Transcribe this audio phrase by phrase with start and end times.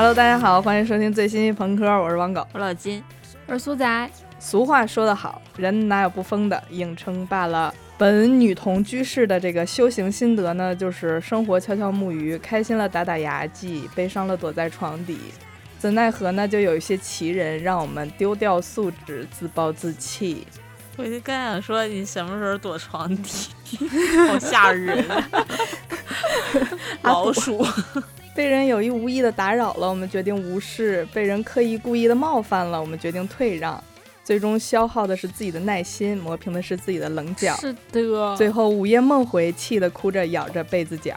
[0.00, 3.02] Hello，大家好，欢迎收听最新一朋克，我是王狗，我老金，
[3.46, 4.10] 我是苏仔。
[4.38, 7.74] 俗话说得好，人哪有不疯的，硬撑罢了。
[7.96, 15.18] 本女同居士的这个修行心得呢，就是生活悄悄木鱼，开心了打打牙祭，悲伤了躲在床底。
[15.80, 16.46] 怎奈何呢？
[16.46, 20.46] 就有一些奇人让我们丢掉素质，自暴自弃。
[20.96, 23.50] 我就刚想说，你什么时候躲床底？
[24.28, 25.04] 好吓人！
[27.02, 27.66] 老鼠
[28.38, 33.82] 被人有意无意的打扰了，我们决定无视；被人刻意故意的冒犯了，我们决定退让。
[34.22, 37.56] 最终消耗的是自己的耐心，磨平的是自己的棱角。
[37.56, 41.16] 是的，最后午夜梦回，气得哭着咬着被子角。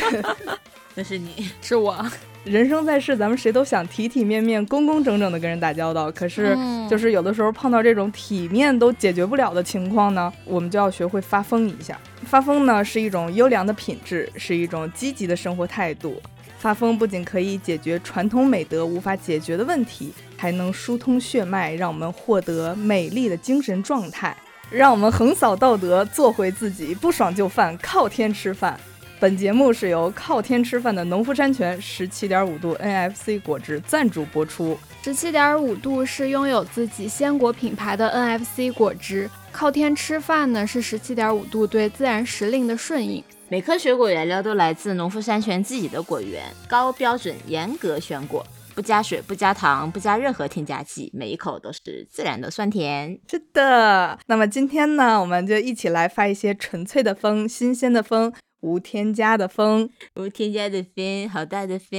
[0.94, 1.96] 那是你，是我。
[2.44, 6.10] 人生在世，咱们谁都想体体面面、工工整整的跟人打交道。
[6.10, 6.56] 可是，
[6.88, 11.98] 就是有的时候碰到这种体面都解决不了的情况呢，我们就要学会发疯一下。
[12.24, 16.20] 发疯呢，是一种优良的品质，是一种积极的生活态度。
[16.58, 20.12] 发疯不仅可以解决传统美德无法解决的问题。
[20.36, 24.34] 还能疏通血脉，让我们获得美丽的精神状态，
[24.70, 26.94] 让我们横扫道德，做回自己。
[26.94, 28.80] 不爽就犯，靠天吃饭。
[29.20, 34.78] 本节目是由靠天吃饭的农夫山泉十七点五度 NFC 果汁赞助播出。
[35.02, 43.22] 十七点五度是拥有自己鲜果品牌的 NFC 果汁，靠天吃饭呢是十七点五度对自然时令的顺应。
[43.50, 48.42] 每颗水果原料都来自农夫山泉自己的果园，高标准，严格选果。
[48.74, 53.20] 不加水，不加糖，不加任何添加剂，每一口都是自然的酸甜。
[53.30, 61.98] 是的，那么今天呢，我们就一起来发一些纯粹的风，新鲜的风，无添加的风，无添加的风，好大的风。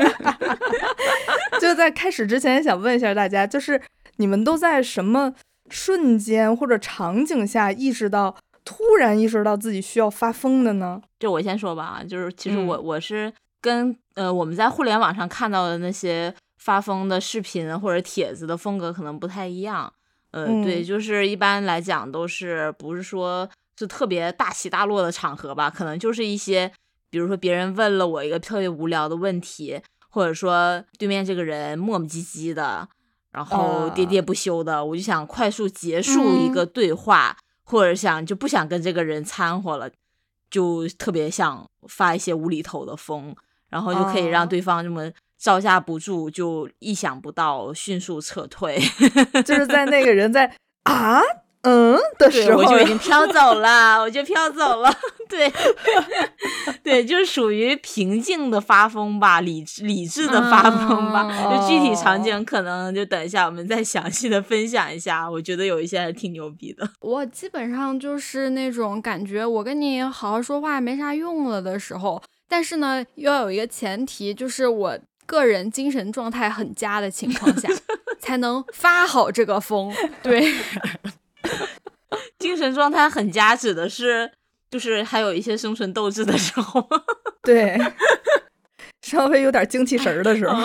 [1.60, 3.80] 就在开始之前，想问一下大家，就是
[4.16, 5.34] 你们都在什么
[5.70, 11.00] 瞬间或者场景下意识到，突然意识到自己需要发疯的呢？
[11.18, 13.32] 就我先说吧，就是其实我我是。
[13.64, 19.90] 跟呃我们在互联网上看到的那些发疯的视频或者帖子的风格可能不太一样，
[20.32, 23.48] 呃对，就是一般来讲都是不是说
[23.78, 26.70] 是特别大起大落的场合吧，可能就是一些
[27.10, 32.88] 比如说别人问了我一个特别无聊的问题，或者说对面这个人磨磨唧唧的，
[33.30, 39.90] 然后喋喋不休的，我就想快速结束一个对话，或者想就不想跟这个人掺和了，
[40.50, 43.34] 就特别想发一些无厘头的疯。
[43.70, 48.78] 然后就可以让对方这么招架不住，就意想不到，迅速撤退。
[49.44, 50.46] 就是在那个人在
[50.84, 51.20] 啊
[51.64, 54.94] 嗯的时候，我就已经飘走了，我就飘走了。
[55.28, 55.50] 对
[56.84, 61.24] 对，就属于平静的发疯吧，理智理智的发疯吧。
[61.50, 65.28] 就具体场景可能就等一下我们再详细的分享一下。
[65.28, 66.88] 我觉得有一些还挺牛逼的。
[67.00, 72.22] 我基本上就是那种感觉，我跟你好好说话没啥用了的时候。
[72.46, 77.68] 但是呢，要有一个前提，就是我个人精神状态很佳的情况下，
[78.20, 79.92] 才能发好这个疯。
[80.22, 80.52] 对，
[82.38, 84.30] 精神状态很佳指的是，
[84.70, 86.86] 就是还有一些生存斗志的时候。
[87.42, 87.78] 对，
[89.02, 90.56] 稍微有点精气神儿的时候，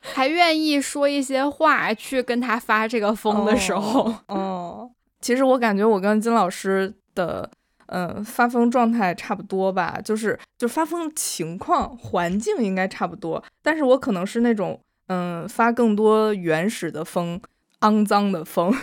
[0.00, 4.14] 还愿意说一些话去跟他发这个疯的时候。
[4.28, 7.50] 哦，其实我感觉我跟金老师的。
[7.94, 17.38] 嗯，发疯状态差不多吧，就是就发疯情况环境应该差不多，但是我可能是那种嗯发更多原始的疯，
[17.82, 18.74] 肮脏的疯，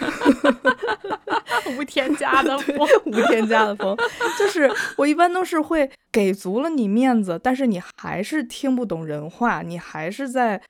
[1.77, 3.97] 无添加的风，无添加的风，
[4.37, 10.61] 就是我一般都是会给足了你面子，但是你还是听不懂人话，你还是在。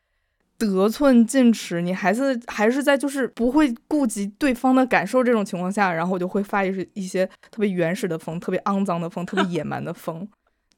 [0.60, 10.28] 得寸进尺，你还是还是在就是不会顾及对方的感受这种情况下，然后我就会发一一些特别原始的风，特别肮脏的风，特别野蛮的风，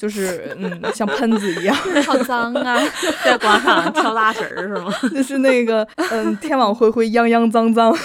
[0.02, 1.76] 就是嗯，像喷子一样，
[2.08, 2.82] 好脏啊，
[3.24, 4.92] 在广场上跳大神儿是吗？
[5.14, 7.96] 就是那个嗯，天网恢恢，泱泱脏脏，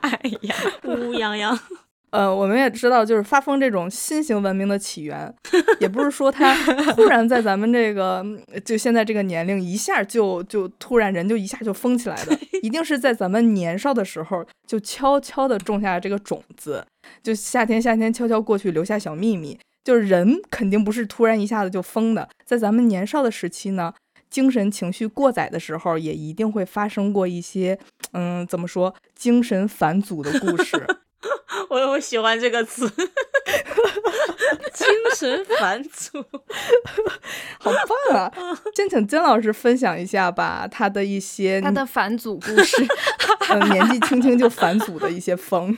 [0.00, 1.56] 哎呀，乌泱泱。
[2.10, 5.32] 呃，我们也知道，就是发疯这种新型文明的起源，
[5.78, 6.52] 也不是说它
[6.94, 8.22] 突然在咱们这个
[8.64, 16.84] 就现在这个年龄一下就就突然人就一下就疯起来的，一定是在咱们年少的时候就悄悄的种下这个种子，
[17.22, 23.92] 就夏天夏天悄悄过去留下小秘密，就是人肯定不是突然一下子就疯的，在咱们年少的时期呢，
[24.30, 27.78] 精神情绪过载的时候，也一定会发生过一些
[28.12, 30.86] 嗯，怎么说，精神返祖的故事。
[31.68, 32.88] 我我喜欢这个词，
[34.74, 34.86] 精
[35.16, 36.18] 神返祖，
[37.60, 37.70] 好
[38.10, 38.32] 棒啊！
[38.74, 42.86] 先请金老师分享一下吧，他的一些他的返祖故事，
[43.70, 45.76] 年纪轻轻就返祖的一些风。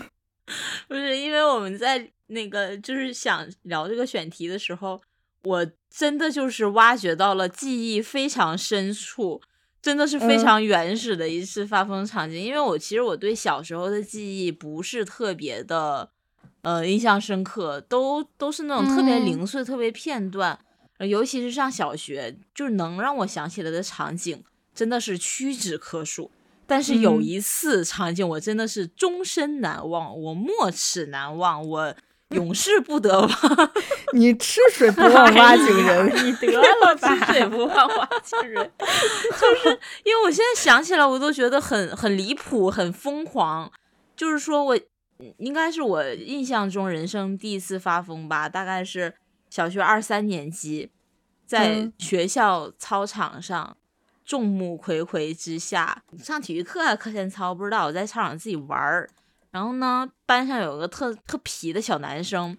[0.88, 5.00] 不是因为我们在那个就是想聊这个选题的时候，
[5.44, 9.40] 我真的就是挖掘到了记忆非常深处，
[9.80, 12.40] 真的是非常原始的一次发疯场景。
[12.40, 16.10] 因为我其实我对小时候的记忆不是特别的，
[16.62, 20.58] 呃，印象深刻，都都是那种特别零碎、特别片段。
[21.00, 24.42] 尤其是上小学，就是能让我想起来的场景，
[24.72, 26.30] 真的是屈指可数。
[26.66, 31.94] 但是有一次场景，我真的是终身难忘，我没齿难忘，我
[32.30, 33.30] 永世不得忘。
[34.14, 36.62] 你吃水不忘挖井人，你得了
[36.96, 37.16] 吧？
[37.16, 43.70] 吃水不忘挖井人， 就是因为我现在想起来，我都觉得很很离谱，很疯狂。
[44.16, 44.78] 就是说我
[45.38, 49.14] 应该是我印象中人生第一次发疯吧，大概是
[49.50, 50.90] 小学二三年级，
[51.46, 53.76] 在学校操场上。
[54.24, 56.02] 众目睽睽之下。
[56.18, 59.08] 上体育课还课间操，不知道我在操场自己玩儿，
[59.50, 62.56] 然后呢，班上有个特特皮的小男生，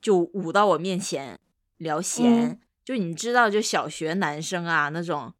[0.00, 1.38] 就舞到我面前
[1.78, 5.32] 聊闲，就你知道，就小学男生啊那种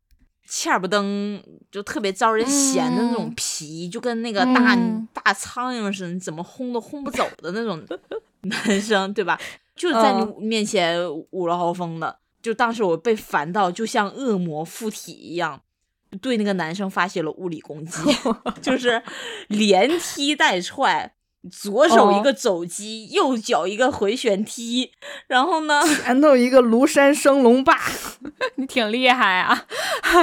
[0.46, 4.76] 欠不登，就特别招人嫌的那种皮，就跟那个大
[5.12, 7.82] 大苍蝇似的，你怎么轰都轰不走的那种
[8.42, 9.40] 男生，对吧？
[9.74, 10.98] 就在你面前
[11.30, 12.18] 舞了豪风的。
[12.42, 15.60] 就当时我被烦到，就像恶魔附体一样，
[16.20, 18.00] 对那个男生发起了物理攻击，
[18.60, 19.02] 就是
[19.48, 21.14] 连踢带踹，
[21.50, 24.92] 左手一个肘击，右脚一个回旋踢，
[25.26, 27.78] 然后呢， 前头一个庐山升龙霸，
[28.56, 29.66] 你挺厉害啊！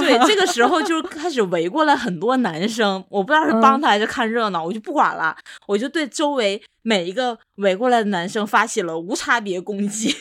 [0.01, 5.35] 对，这个时候就开始围过来很多男生，我不知道是帮他还是看热闹，我就不管了，
[5.67, 10.15] 我就对周围每一个围过来的男生发起了无差别攻击。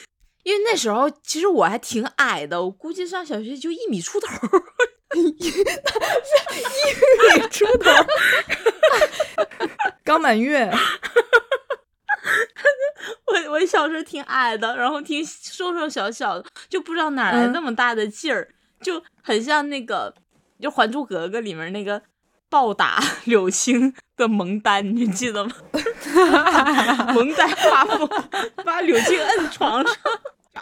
[0.48, 4.28] 因为那时候其实我还挺矮的，我估计上小学就一米出头，
[5.14, 5.32] 一米
[7.50, 7.90] 出头，
[10.02, 10.72] 刚满月。
[13.26, 18.48] 我我小时候挺矮的，然后挺瘦瘦小小的，就不知道哪来那么大的劲儿，
[18.80, 20.14] 就很像那个
[20.58, 22.00] 就《还珠格格》里面那个
[22.48, 25.52] 暴打 柳青的蒙丹，你记得吗？
[27.12, 28.08] 蒙丹发疯，
[28.64, 29.94] 把柳青摁床上。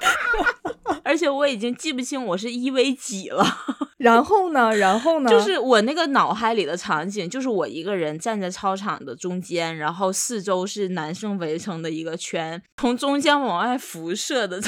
[1.02, 3.44] 而且我已经记不清我是一 v 几了。
[3.98, 4.76] 然后呢？
[4.76, 5.30] 然后呢？
[5.30, 14.60] 就是我那个脑海里的场景，就是我一个人站在操场的中间，然后四周是男生围成的一个圈，从中间往外辐射的，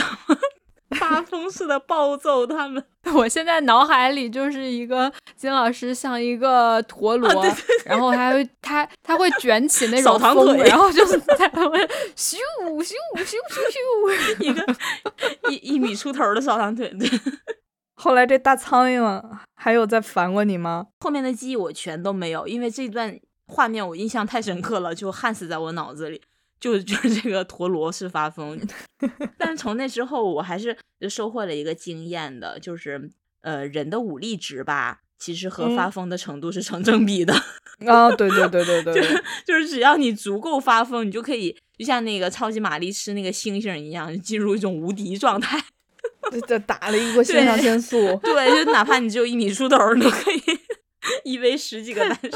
[0.98, 2.82] 发疯似的暴揍他们。
[3.14, 7.30] 我现在脑海里就是一个金老师像一个陀螺，
[7.84, 11.80] 然后还会他他会卷起那种风，然后就是在他们
[12.16, 13.36] 咻咻咻咻
[14.36, 14.66] 咻，一个
[15.50, 16.92] 一一米出头的扫堂腿。
[17.94, 19.22] 后来这大苍蝇
[19.54, 20.86] 还有再烦过你吗？
[21.00, 26.22] 后面的记忆我全都没有，因为这段画面我印象太深刻了，就焊死在我脑子里。
[26.60, 28.58] 就 就是这个陀螺式发疯，
[29.38, 30.76] 但是从那之后，我还是
[31.08, 33.10] 收获了一个经验的，就是
[33.42, 37.32] 呃，人的武力值吧，其实和发疯的程度是成正比的。
[37.86, 45.62] 啊，对对对对对，就是就是只要你足够发疯，你就可以就像那个超级玛丽吃那个星星一样，进入一种无敌状态。
[46.48, 50.42] 这打了一个肾上腺素，对，就哪怕你只有一米出头，你都可以
[51.22, 52.32] 一 v 十几个男生。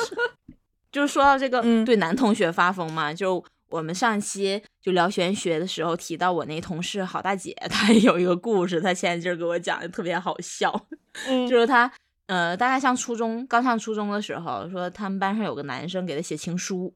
[0.93, 3.45] 就是说到这个，对男同学发疯嘛，就。
[3.73, 10.71] 我们上期就聊玄学的时候提到我那同事郝大姐， 她有一个故事，她前一阵给我讲的特别好笑，
[11.49, 11.91] 就是她
[12.27, 16.95] 呃大概上初中刚上初中的时候，说他们班上有个男生给她写情书，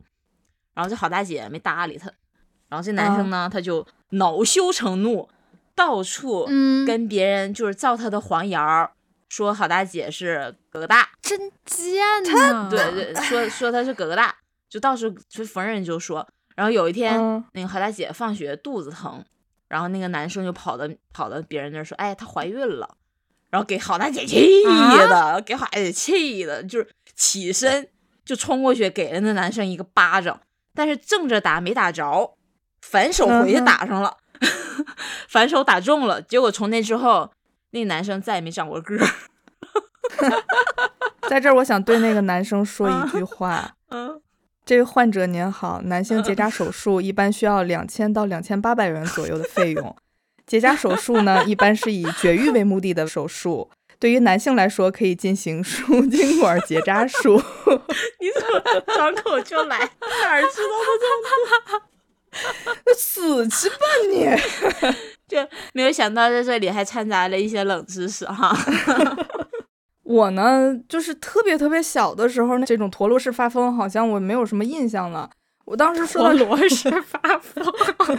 [0.75, 2.11] 然后这郝大姐没搭理他，
[2.68, 5.26] 然后这男生呢他就恼羞成怒，
[5.75, 6.45] 到处
[6.87, 8.92] 跟别人就是造他的黄谣，
[9.30, 14.37] 说郝大姐是哥哥大，真贱呐，对对，说说她是哥哥大，
[14.68, 16.28] 就到处就逢人就说。
[16.57, 19.25] 然后有一天，那个何大姐放学肚子疼，
[19.69, 22.97] 然后那个男生就跑到跑到别人那儿说：“哎，她怀孕了。”
[23.49, 24.65] 然后给郝大姐气
[25.09, 27.89] 的，给郝大姐气的，就是起身
[28.25, 30.41] 就冲过去给了那男生一个巴掌，
[30.75, 32.35] 但是正着打没打着，
[32.83, 34.17] 反手回去打上了，
[35.29, 36.21] 反手打中了。
[36.21, 37.31] 结果从那之后，
[37.71, 39.07] 那男生再也没长过个儿。
[41.29, 43.77] 在这儿，我想对那个男生说一句话。
[43.91, 44.21] 嗯。
[44.67, 49.97] 这位患者您好，男性结扎手术一般需要两千到两千八百元左右的费用。
[50.45, 53.71] 结扎手术呢，一般是以绝育为目的的手术。
[54.01, 57.37] 对于男性来说，可以进行输精管结扎术。
[58.19, 58.43] 你怎
[58.75, 59.79] 么张口就来？
[60.23, 61.81] 哪儿知道的这么
[62.85, 62.95] 多？
[62.95, 63.77] 死去吧
[64.11, 64.27] 你！
[65.29, 65.39] 就
[65.75, 68.53] 没有想到在这里还掺杂了一些冷知识哈。
[70.07, 75.29] 我呢，就是特别特别小的时候，那这种陀螺式发疯，好像我没有什么印象了。
[75.65, 77.65] 我当时说到螺式发疯，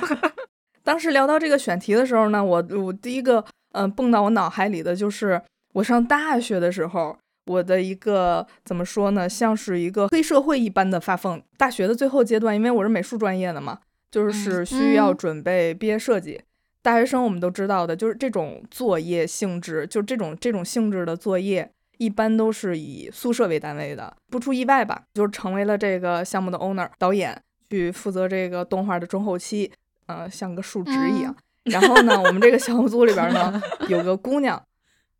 [0.83, 5.41] 当时聊到这个选题的时候呢，我我第一个嗯蹦到我脑海里的就是
[5.73, 11.41] 我上大学的时候，我的一个怎么说呢，像是一个黑社会一般的发疯。
[11.55, 13.79] 大学的最后阶段，因为我是美术专业的嘛，
[14.11, 16.41] 就是需要准备毕业设计。
[16.81, 24.15] 大学生我们都知道的，就是这种作业性质，就这种这种性质的作业，一般都是以宿舍为单位的。
[24.29, 29.71] 不出意外吧，就是成为了这个项目的 owner 导演，去负责这个动画的中后期，
[30.05, 31.35] 呃，像个数值一样。
[31.63, 34.61] 然后呢，我们这个小组里边呢， 有个姑娘，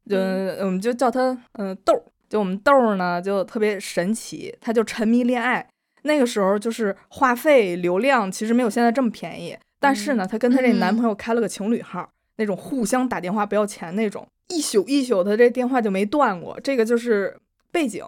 [0.10, 1.94] 嗯，我们就叫她嗯豆，
[2.30, 5.68] 就我们豆呢就特别神奇，她就沉迷恋爱。
[6.04, 9.58] 那个时候就是话费流量其实没有现在这么便宜。
[9.80, 16.60] 但是呢，她跟她这男朋友开了个情侣号，那种互相打电话不要钱那种，一宿一宿的这电话就没断过。
[16.62, 17.38] 这个就是
[17.72, 18.06] 背景。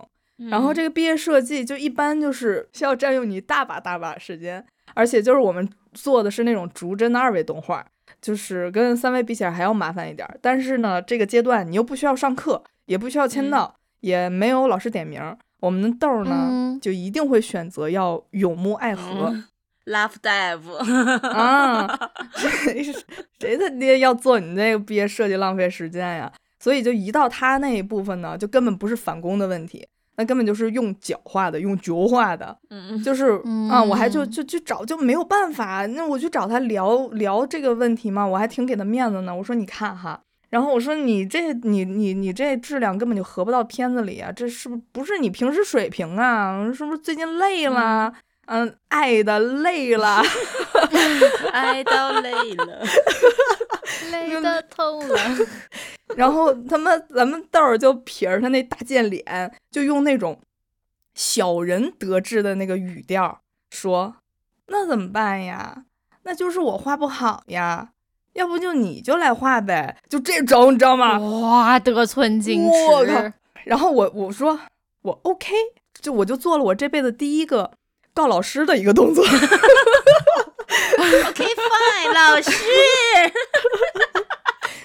[0.49, 7.85] 然后这个毕业设计就一般就是需要占用你大把大把时间，而且就是我们做的是那种逐帧的二维动画，
[8.21, 10.25] 就是跟三维比起来还要麻烦一点。
[10.41, 15.21] 但是呢，这个阶段你又不需要上课，也不需要签到，也没有老师点名，
[15.59, 19.35] 我们的豆儿呢就一定会选择要永沐爱河。
[19.89, 21.99] Love Dive 啊，
[22.37, 22.83] 谁
[23.39, 26.31] 谁他爹要做你那个毕业设计浪费时间呀？
[26.59, 33.41] 所以就一到他那一部分呢，就根本不是返工的问题，那根本就是用脚画的，用脚画的，嗯就是
[33.71, 39.35] 啊，我还就就去找就没有办法，那我去找他聊聊这个问题嘛，我还挺给他面子呢。
[39.35, 46.69] 我说你看哈，然后我说你这你你你这质量根本就合不到片子里啊，这是不是不是你平时水平啊？
[46.73, 48.07] 是不是最近累了？
[48.09, 48.13] 嗯，
[48.87, 50.23] 爱的累了，
[51.53, 52.83] 爱到累了，
[54.11, 55.19] 累的透了。
[56.17, 60.39] 然后他们咱们豆儿就撇着他那大贱脸，就用那种
[61.13, 64.15] 小人得志的那个语调说
[64.67, 65.83] ：“那怎么办呀？
[66.23, 67.89] 那就是我画不好呀，
[68.33, 71.19] 要不就你就来画呗。”就这种，你知道吗？
[71.19, 73.33] 哇，得寸进尺。
[73.65, 74.59] 然后我我说
[75.03, 75.53] 我 OK，
[76.01, 77.71] 就我就做了我这辈子第一个。
[78.19, 79.23] 告老师的一个动作。
[81.29, 82.51] OK fine，老师。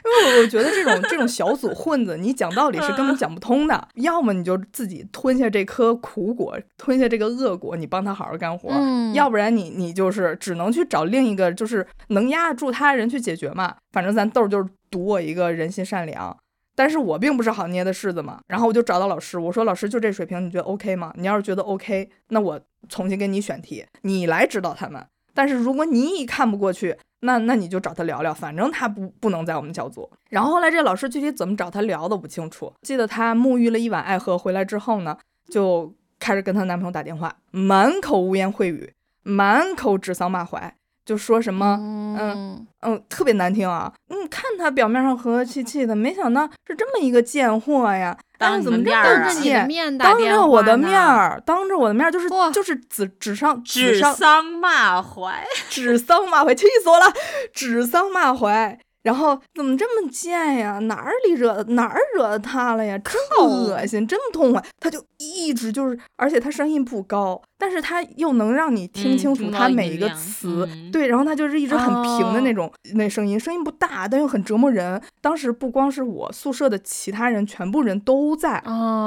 [0.04, 3.88] 因为我觉得这种这种小组混子，你讲道理是根本讲不通的。
[3.94, 8.70] 要么你就自己吞下这颗苦果，吞下这个恶果，你帮他好好干活；
[9.12, 13.74] 要不然你你就是只能去找另一个就是能压得住他的人去解决嘛。
[13.90, 16.36] 反正咱豆就是赌我一个人心善良。
[16.74, 21.12] 但是我并不是好捏的柿子嘛，然后我就找到老师，我说老师就这水平，你觉得 OK 吗？
[21.16, 25.06] 你要是觉得 OK，那我重新给你选题，你来指导他们。
[25.32, 30.10] 但是如果你一看不过去，那那你就找他聊聊，反正他不不能在我们小组。
[30.30, 35.16] 然后后来这老师具体怎么找他聊的不清楚，记得他沐浴了一晚爱河回来之后呢，
[35.48, 40.76] 就开始跟她男朋友打电话，满口污言秽语，满口指桑骂槐。
[41.04, 43.92] 就说什么，嗯嗯，特别难听啊！
[44.08, 48.16] 嗯，看他表面上和和气气的，没想到是这么一个贱货呀！
[48.38, 49.68] 当着怎么这么贱？
[49.98, 57.12] 当着我的面儿，当着我的面儿，就是就是指指上指桑骂槐，指桑骂槐，气死我了！
[57.52, 58.78] 指桑骂槐。
[59.04, 60.78] 然后怎么这么贱呀？
[60.80, 62.98] 哪儿里惹哪儿惹他了呀？
[62.98, 64.64] 真恶心，真痛快！
[64.80, 70.66] 他就一直就是，而且他声音不高，但是他又能让你听清楚他每一个词。
[70.90, 75.00] 对，然后他就是一直很平的那种那声音，声音不大，但又很折磨人。
[75.20, 78.62] 当时不光是我宿舍的其他人，全部人都在，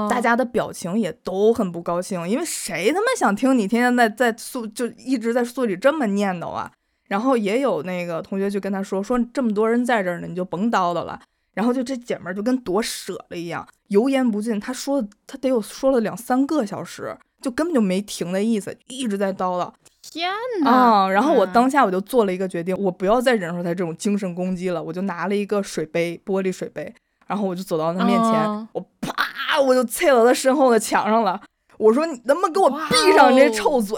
[0.09, 6.71] 大家的表情也都很不高兴，因为谁他妈想听你天天在在宿就一直在宿里这么念叨啊？
[7.07, 11.19] 然后也有那个同学就跟他说说这么多人在这儿呢，你就甭叨叨了。
[11.53, 14.59] 然后就这姐们儿就跟夺舍了一样，油盐不进。
[14.59, 19.71] 他说他得有说了两三个小时，就根本就没停的意思，一直在叨叨。
[20.03, 20.69] 天呐！
[20.69, 21.09] 啊！
[21.09, 24.81] 然后我当下我就做了一个决定，我不要再忍受他这种精神攻击了。
[24.81, 26.93] 我就拿了一个水杯，玻璃水杯，
[27.25, 31.41] 然后我就走到他面前，我啪，我就啐到他身后的墙上了。
[31.79, 33.97] 我说你能不能给我闭上你这臭嘴？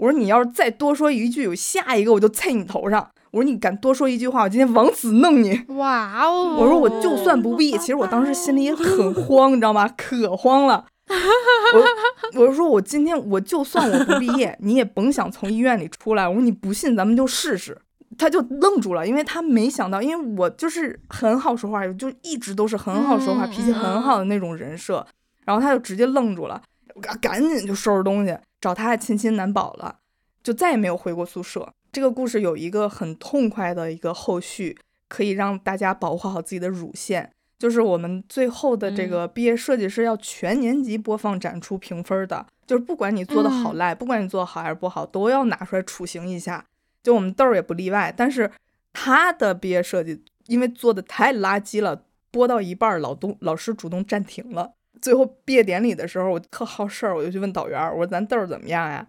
[0.00, 3.06] 我说你要是再多说一句，有下一个我就啐你头上。
[3.32, 5.60] 我说你敢多说一句话，我今天往死弄你！
[5.76, 6.56] 哇哦！
[6.58, 9.86] 我说我就算不闭，其实我当时心里也很慌，你知道吗？
[9.96, 10.86] 可慌了。
[11.10, 16.26] 我我就说我今天我就算我不毕业，你也甭想从医院里出来。
[16.26, 17.76] 我说你不信，咱们就试试。
[18.16, 25.06] 他就愣住了，因为他没想到，因为我就是很好说话，就一直都是很好说话、脾气很好的那种人设。
[25.44, 26.60] 然后他就直接愣住了，
[27.00, 28.36] 赶赶紧就收拾东西。
[28.60, 30.00] 找他亲亲难保了，
[30.42, 31.72] 就再也没有回过宿舍。
[31.90, 34.78] 这个故事有一个很痛快的一个后续，
[35.08, 37.32] 可以让大家保护好自己的乳腺。
[37.58, 46.64] 就是我们最后的这个毕业设计是要全年级播放展出评分的，就是不管你做的好赖，不管你做的好还是不好，都要拿出来处刑一下。
[47.02, 48.50] 就我们豆儿也不例外，但是
[48.92, 54.72] 他的毕业设计因为做的太垃圾了，播到一半，老东老师主动暂停了。
[55.00, 59.06] 最后毕业典礼的时候，我特好事儿，我就去问导员，我说咱豆儿怎么样呀？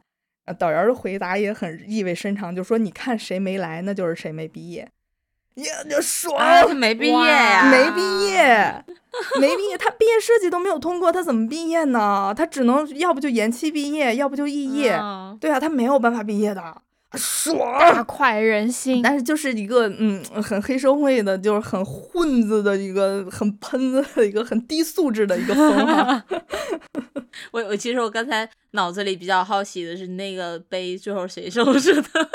[0.59, 4.89] 导员的回答也很意味深长，就说你看谁没来，那就是谁没毕业。
[5.55, 6.37] 呀，就爽！
[6.37, 8.83] 他没毕业呀，没毕业，
[9.39, 12.33] 没毕业，他毕业设计都没有通过，他怎么毕业呢？
[12.35, 14.97] 他只能要不就延期毕业，要不就肄业。
[15.39, 16.81] 对啊，他没有办法毕业的，
[17.13, 19.01] 爽，大快人心。
[19.01, 26.23] 但是就是一个嗯，很黑社会的，就是很混子的一个，很喷子的一个，很低素质的一个风。
[27.51, 32.09] 我我其实我刚才脑子里比较好奇的是那个杯最后谁收拾的？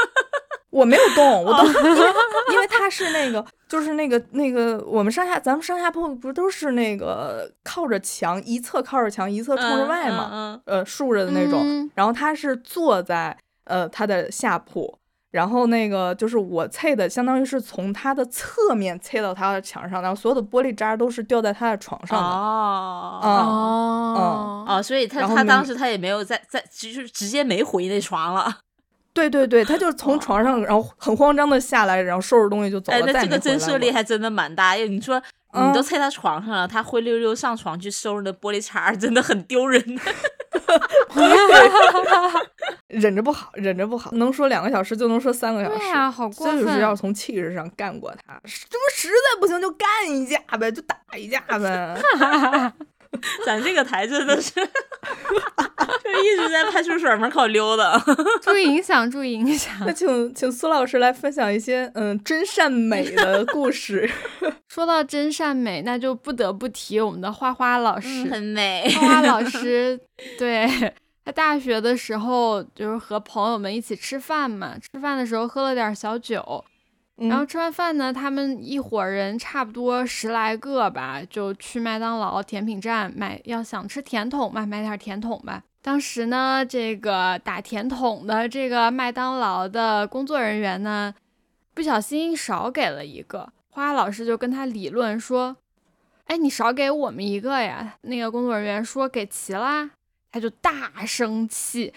[0.71, 1.64] 我没有动，我都，
[2.52, 11.88] 因为他是那个，就是那个那个，我们上下咱们上下铺不都是那个靠着墙，一侧靠着墙，一侧冲着外嘛，呃，竖着的那种。
[11.95, 13.35] 然后他是坐在
[13.66, 14.99] 呃他的下铺，
[15.30, 22.26] 然后那个就是我蹭的，相当于是从他的侧面砌到他的墙上，然后所有的玻璃渣都是掉在他的床上的。
[22.26, 28.58] 哦哦哦，所以他他当时他也没有在在，就是直接没回那床了。
[29.12, 32.99] 对 对对，他就从床上，然后很慌张的下来，然后收拾东西就走了。
[32.99, 34.76] 哎，那这个震慑力还真的蛮大。
[34.76, 35.20] 因为你说
[35.54, 39.82] 你都踩他床上了，他灰溜溜上床去收拾那玻璃碴，真的很丢人。
[42.88, 45.78] 忍着不好，忍着不好，能说两个小时就能说三个小时。
[45.78, 46.61] 对呀，好过分。
[46.61, 52.02] 就是要从气势上干过他，这不实在不行就干一架呗，就打一架呗。
[53.44, 57.96] 咱这个台真的是，就一直在派出所门口溜达。
[58.42, 59.73] 注意影响，注意影响。
[59.80, 64.11] 那请请苏老师来分享一些嗯真善美的故事。
[64.68, 68.88] 说到真善美，那就不得不提我们的花花老师，很美。
[68.94, 69.98] 花花老师，
[70.38, 70.68] 对
[71.24, 76.64] 他大学的时候就是和朋友们一起吃饭嘛，吃饭的时候喝了点小酒。
[77.16, 85.62] 然后吃完饭呢，他们一伙人差不多十来个吧，就去麦当劳甜品站买，要想吃甜筒嘛，买点甜筒吧。
[85.81, 91.14] 当时呢，这个打甜筒的这个麦当劳的工作人员呢，
[91.72, 95.57] 不小心少给了一个，花老师就跟他理论说
[96.26, 99.92] ：“哎，你少给我们一个呀。”那个工作人员说：“给齐啦。”
[100.31, 101.94] 他就大生气。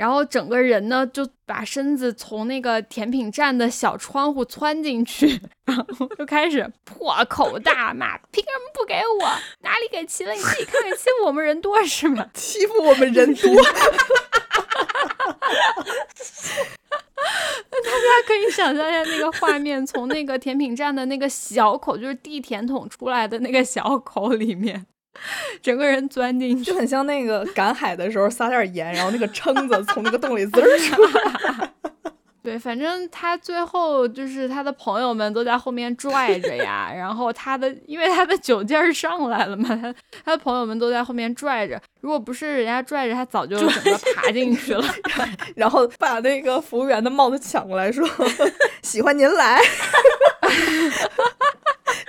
[0.00, 9.28] 然后整个人呢就把身子从那个甜品站的小窗户窜进去，然后就开始破口大骂：“凭什么不给我？
[9.60, 10.32] 哪里给齐了？
[10.32, 12.26] 你自己看看，欺负我们人多是吗？
[12.32, 13.52] 欺负我们人多。
[17.70, 24.86] ”那大家可以想象一下那个画面，从那个甜品站的那个小口，就是递甜筒出来的那个小口里面。
[25.62, 30.52] 整个人钻进去，就很像那个赶海的时候撒点盐，然后那个蛏子从那个洞里滋
[30.88, 31.70] 出来。
[32.42, 44.84] 对，反正他最后就是他的朋友们都在后面拽着呀， 然后他的因为他的酒劲儿上来了嘛，他他的朋友们都在后面拽着，如果不是人家拽着，他早就整个爬进去了，
[45.54, 48.08] 然后把那个服务员的帽子抢过来说
[48.82, 49.60] ：“喜欢您来。”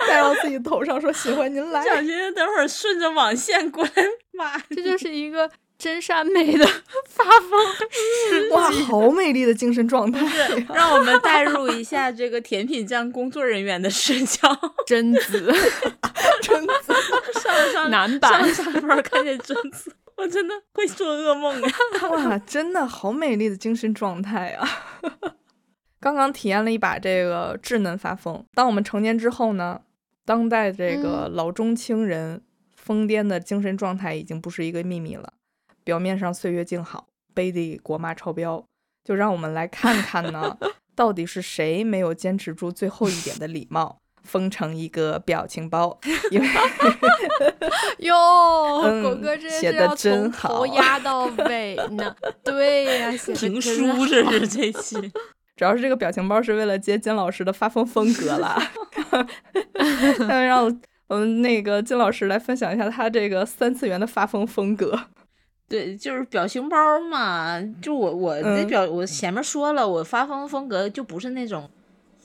[0.08, 3.90] 戴到自己头上说：“喜欢您来。”小心等会儿顺着网线过来
[4.32, 4.58] 骂。
[4.70, 5.48] 这就是一个
[5.82, 6.64] 真善美的
[7.10, 10.24] 发疯哇，好美丽的精神状态！
[10.72, 14.56] 让我们代入一下这个甜品站工作人员的视角。
[14.86, 15.52] 贞子，
[16.40, 16.94] 贞子，
[17.40, 21.70] 上上男版上班看见贞子，我真的会做噩梦啊！
[22.10, 24.68] 哇，真的好美丽的精神状态啊！
[25.98, 29.80] 刚刚体验了一把这个稚嫩发疯，当我们成年之后呢？
[30.24, 32.40] 当代这个老中青人
[32.76, 35.32] 疯癫的精神状态已经不是一个秘密了。
[35.84, 38.64] 表面上岁月静好，杯底国骂超标，
[39.04, 40.56] 就让我们来看看呢，
[40.94, 45.98] 到底是谁没有坚持住最后一点的礼貌，封成一个表情包。
[46.30, 46.46] 因为
[47.98, 52.14] 哟，狗哥这写的真好，头压到尾呢。
[52.44, 55.12] 对呀，写评书这是 这期。
[55.54, 58.60] 主要是这个表情包是为了接金老师的发疯风格了，
[60.28, 60.64] 让
[61.08, 64.98] 我们那个金老师来分享一下他这个三次元的发疯风格。
[65.72, 71.70] 对，就是表情包嘛，就我我那表我前面说了，我发疯风格就不是那种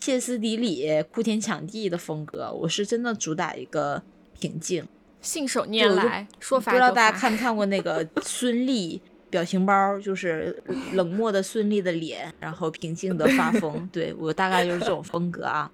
[0.02, 4.04] 歇斯底里、哭天抢地的风格，我是真的主打一个
[4.38, 4.86] 平静，
[5.22, 9.00] 信手拈来，说法不知道大家看没看过那个 孙俪。
[9.30, 13.86] 表情包就是冷漠的孙俪的脸，然后平静的发疯。
[13.92, 15.70] 对我大概就是这种风格啊。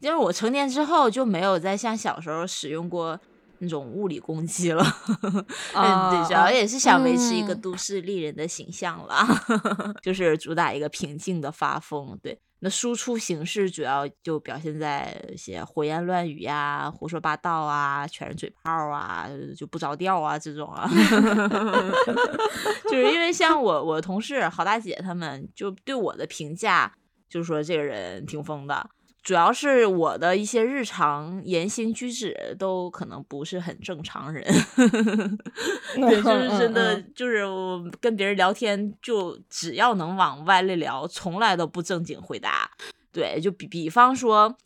[0.00, 3.18] 因 为我成年之后就没有再像小时候使用过
[3.60, 4.84] 那种物理攻击了，
[5.74, 9.26] 嗯，对，主要也是想维持一个都市丽人的形象了，
[10.02, 12.40] 就是主打一个平静的发疯，对。
[12.60, 20.90] 那输出形式主要就表现在一些胡言乱语呀、胡说八道啊、全是嘴炮啊、就不着调啊这种啊，
[22.90, 26.92] 就是因为像我我同事郝大姐他们就对我的评价
[27.28, 28.90] 就是说这个人挺疯的。
[29.28, 34.42] 主要是我的一些日常言行举止都可能不是很正常人，
[35.94, 42.70] 对，就是真的，就是我跟别人聊天，就只要能往歪里聊，从来都不正经回答。
[43.12, 44.56] 对，就比比方说，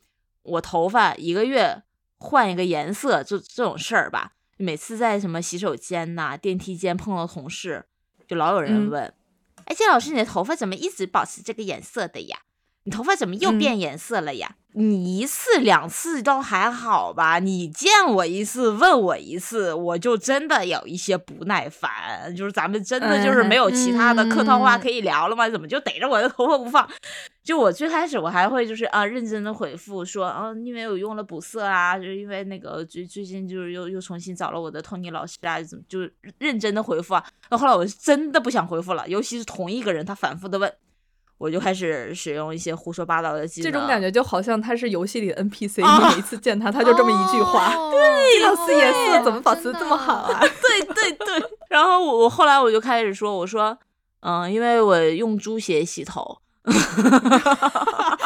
[0.44, 1.83] 我头发一个月
[2.18, 4.35] 换一个颜色，就这种事儿吧。
[4.59, 7.85] 每次在什么洗手间呐、电梯间碰到同事，
[8.29, 9.12] 就老有人问
[9.66, 12.38] ：“哎，金老师，你的头发怎么一直保持这个颜色的呀？”
[12.85, 14.57] 你头发怎么又变颜色了呀？
[14.75, 17.38] 你一次两次都还好吧？
[17.38, 22.35] 你见我一次问我一次，我就真的有一些不耐烦。
[22.35, 25.49] 就是咱们真的就是没有其他的客套话可以聊了吗？
[25.49, 26.88] 怎么就逮着我的头发不放？
[27.45, 36.01] 就我最开始我还会就是啊认真的回复说啊，因为我用了补色啊，就是因为那个最最近就是又又重新找了我的托尼老师啊，怎么就
[36.38, 37.25] 认真的回复啊？
[37.51, 40.73] 那后来我是真的不想回复了，尤其是同一个人他反复的问。
[41.42, 47.74] 我就开始使用一些胡说八道的技能，这种感觉就好像他是游戏里的 NPC，你每一次见他，他就这么一句话。
[47.90, 50.38] 对，老师颜色怎么保持这么好啊？
[50.38, 51.50] 对对对。
[51.68, 53.76] 然后我我后来我就开始说，我说，
[54.20, 56.38] 嗯，因为我用猪血洗头。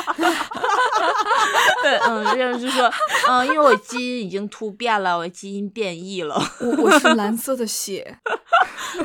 [1.87, 2.91] 对，嗯，这样就说，
[3.29, 8.19] 嗯，因为我基因已经突变了，我基因变异了， 我我是蓝色的血。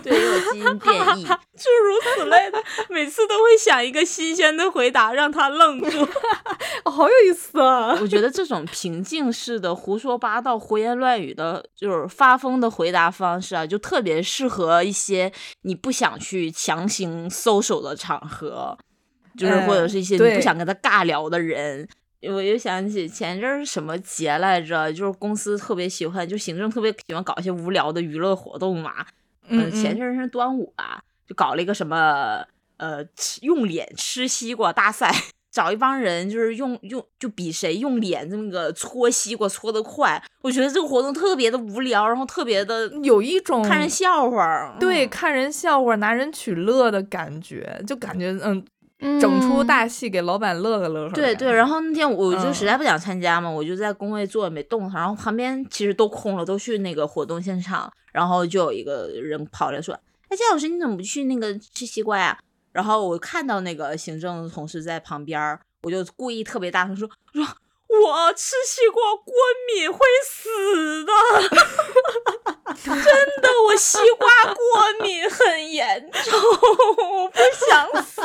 [0.03, 1.23] 对，因为我基因变异，
[1.57, 2.57] 诸如此类的，
[2.89, 6.07] 每次都会想一个新鲜的回答，让他愣住。
[6.89, 7.95] 好有意思啊！
[8.01, 18.77] 我觉得这种平静式的胡说八道、胡言乱语的，就是发疯的回答方式啊，就特别适合一些你不想去强行搜手的场合。
[19.37, 21.87] 就是或者是一些你不想跟他尬聊的人，
[22.23, 29.05] 我又想起前阵儿什么节来着，就是公司特别喜欢，就行政特别喜欢搞一些无聊的娱乐活动嘛。
[29.47, 32.45] 嗯，前阵儿是端午吧，就搞了一个什么
[32.77, 33.03] 呃
[33.41, 35.11] 用脸吃西瓜大赛，
[35.51, 40.23] 找一帮人就是用用就比谁用脸这么个搓西瓜搓得快。
[40.41, 48.63] 我觉得这个活动特别的无聊，然后特别的有一种看人笑话，对，看人笑话拿人取乐的感觉，就感觉嗯。
[49.19, 51.13] 整出大戏给老板乐呵乐呵。
[51.13, 59.93] 对对，然后那天我就实在不想参加嘛，我就在工位坐没动，然后旁边其实都空了，都去那个活动现场，然后就有一个人跑来说
[60.29, 62.37] ：“哎，姜老师，你怎么不去那个吃西瓜呀？”
[62.71, 67.45] 然后我看到那个行政同事在旁边，我就故意特别大声说：“说。”
[68.03, 69.33] 我吃西瓜过
[69.67, 71.11] 敏会死的，
[72.83, 72.95] 真
[73.41, 76.39] 的，我西瓜过敏很严重，
[77.19, 78.21] 我不想死。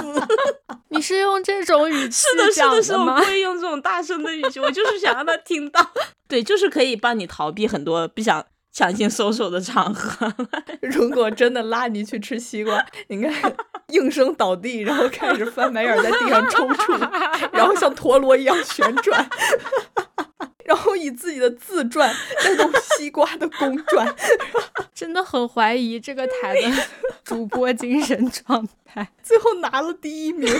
[0.89, 5.91] 你是用这种语气是的是的，是的，我不会用这种大声的语气，我就是想让他听到。
[6.29, 8.47] 对，就是可以帮你逃避很多不想。
[8.77, 10.31] 强行收手的场合，
[10.83, 13.57] 如果真的拉你去吃西瓜， 你看
[13.89, 16.99] 应声倒地，然后开始翻白眼，在地上抽搐，
[17.55, 19.27] 然后像陀螺一样旋转，
[20.67, 24.15] 然后以自己的自转带动西瓜的公转，
[24.93, 26.71] 真的很怀疑这个台的
[27.25, 29.11] 主播精神状态。
[29.23, 30.53] 最后拿了第一名。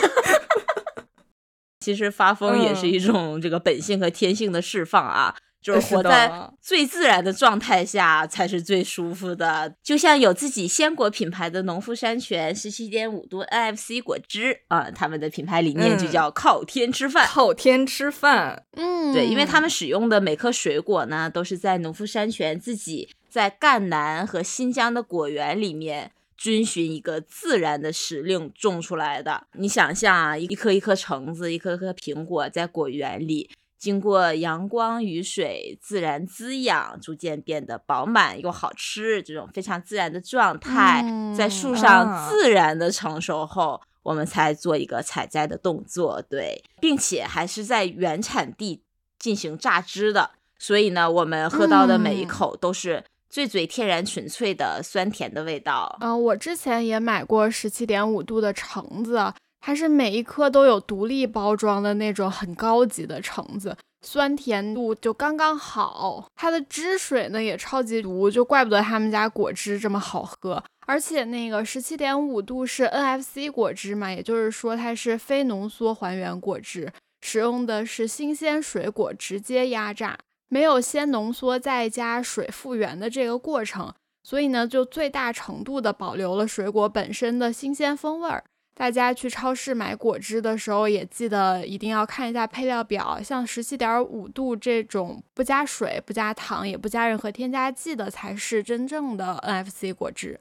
[1.81, 5.37] 其实发疯也是一种这个本性和天性的释放啊。
[5.75, 18.65] 就是活在最自然的状态下才是最舒服的，就像有自己鲜果品牌的农夫山泉十七点五度 NFC 果汁啊，他们的品牌理念就叫靠天吃饭，靠天吃饭。
[18.77, 29.49] 嗯，对，因为他们使用的每颗水果呢，都是在农夫山泉自己在赣南和新疆的果园里面遵循一个自然的时令种出来的。
[29.55, 33.51] 你想象啊，一颗一颗橙子，一颗颗苹果在果园里。
[33.79, 41.05] 经过阳光、雨水自然滋养，逐渐变得饱满又好吃，这种非常自然的状态，
[41.37, 48.83] 在树上自然的成熟后，我们才做一个采摘的动作，对，并且还是在原产地
[49.19, 55.99] 进行榨汁的，所以呢，我们喝到的每一口都是最最天然纯粹的酸甜的味道。
[56.01, 59.35] 嗯，我之前也买过十七点五度的橙子。
[59.67, 66.29] 它是每一颗都有独立包装的那种很高级的橙子，酸甜度就刚刚好。
[66.37, 70.63] 它的汁水呢也超级足，就怪不得他们家果汁这么好喝。
[70.87, 76.93] 而且那个十七点五度是 NFC 果汁嘛，也就是说它是非浓缩还原果汁。
[77.21, 80.17] 使用的是新鲜水果直接压榨，
[80.49, 88.45] 没有先浓缩再加水复原的这个过程，所以呢，就最大程度的保留了水果本身的新鲜风味儿。
[88.79, 100.39] 大家去超市买果汁的时候，也记得一定要看一下配料表，像十七点五度这种不加水、不加糖、也不加任何添加剂的，才是真正的 NFC 果汁。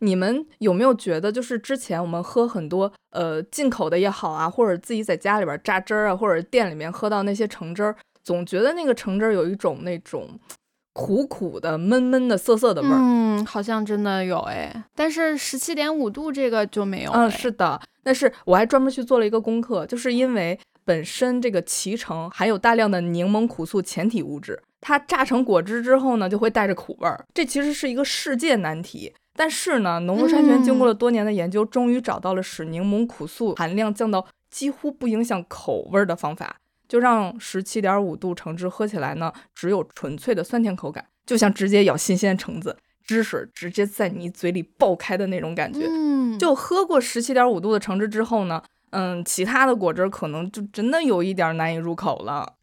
[0.00, 10.38] 你们有没有觉得，就是之前我们喝很多呃进口的也好啊，或者自己在家里边榨汁儿啊，或者店里面喝到那些橙汁儿，总觉得那个橙汁儿有一种那种。
[10.98, 17.12] 苦苦的、闷闷的、涩涩的味儿，嗯，好像真的有哎，但是十七点五度这个就没有。
[17.12, 27.24] 嗯，是的，但是我还专门去做了一个功课，就是因为本身这个脐橙含有大量的柠檬苦素前体物质，它榨成果汁之后呢，就会带着苦味儿。
[27.32, 36.56] 这其实是一个世界难题，但是呢，农夫山泉经过了多年的研究，终于找到了使柠檬苦素含量降到几乎不影响口味的方法。
[36.88, 45.80] 就让十七点五度橙汁喝起来呢，只有纯粹的酸甜口感，就像直接咬新鲜橙子，汁水直接在你嘴里爆开的那种感觉。
[45.86, 52.54] 嗯，就喝过十七点五度的橙汁之后呢，嗯，其他的果汁可能就真的有一点难以入口了。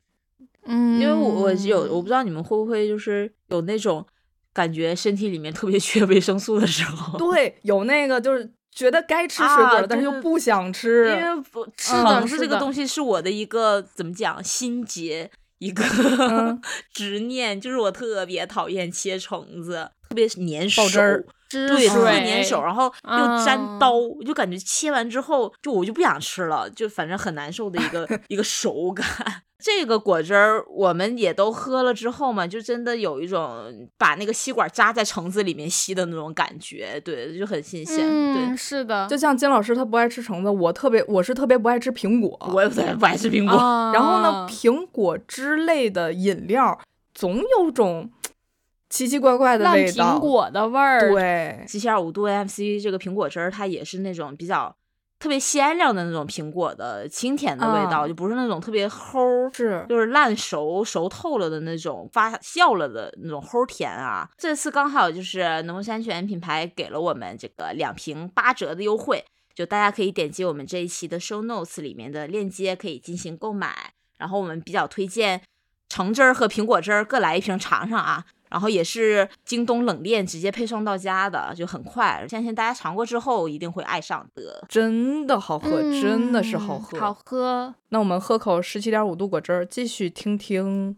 [0.66, 4.04] 嗯，因为我我有我不知道你们会不会就是有那种
[4.52, 7.20] 感觉身体里面特别缺维生素的时候。
[7.20, 8.52] 对，有那个就是。
[8.76, 11.94] 觉得该吃水果了，但是又不想吃，因为不吃
[12.28, 15.82] 是这个东西是我的一个怎么讲心结，一个
[16.94, 23.94] 执念，就是我特别讨厌切橙子，特别粘手，对，特别粘手，然后又粘刀，
[24.26, 29.06] 就感觉切完之后就我就不想吃了，就反正很难受的一个 一个手感。
[29.58, 37.98] 这个果汁儿我们也都喝了之后嘛，就真的有一种把那个吸管扎在橙子里面吸的那种感觉，对，就很新鲜。
[37.98, 43.56] 对，是的，就像金老师他不爱吃橙子，我特别我是特别不爱吃苹果，我也特别不爱吃苹果。
[43.92, 46.78] 然后呢，苹果汁类的饮料
[47.16, 48.12] 总有种
[48.90, 51.12] 奇奇怪怪的味道，苹果的味儿。
[51.12, 54.76] 对，七七二五度 NFC 这个苹果汁儿，它也是那种比较。
[55.18, 64.30] 特别鲜亮的那种苹果的清甜的味道，就不是那种特别齁，是就是烂熟熟透了的那种发酵了的那种齁甜啊。
[64.38, 69.24] 这次刚好就是农夫山泉品牌给了我们这个两瓶八折的优惠，
[69.56, 73.94] 就大家可以点击我们这一期的 show notes 里面的链接可以进行购买。
[74.18, 75.42] 然后我们比较推荐
[75.88, 78.26] 橙汁儿和苹果汁儿各来一瓶尝尝啊。
[78.50, 82.26] 然后也是京东冷链直接配送到家的，就很快。
[82.28, 87.74] 相信大家尝过之后一定会爱上的，真的好喝，真的是好喝，好喝。
[87.90, 90.96] 那我们喝口十七点五度果汁儿，继续听听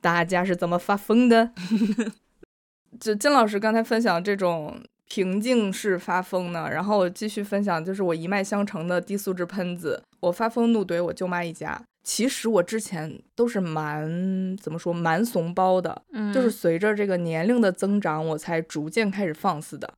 [0.00, 1.52] 大家是怎么发疯的。
[3.00, 11.80] 就金老师刚才分享这种平静式发疯呢，然后我继续分享，就是我一脉相承的低素质喷子，我发疯怒怼我舅妈一家。
[12.02, 16.02] 其实我之前都是蛮怎么说蛮怂包的，
[16.34, 19.92] 就是随着这个年龄的增长，我才逐渐开始放肆的。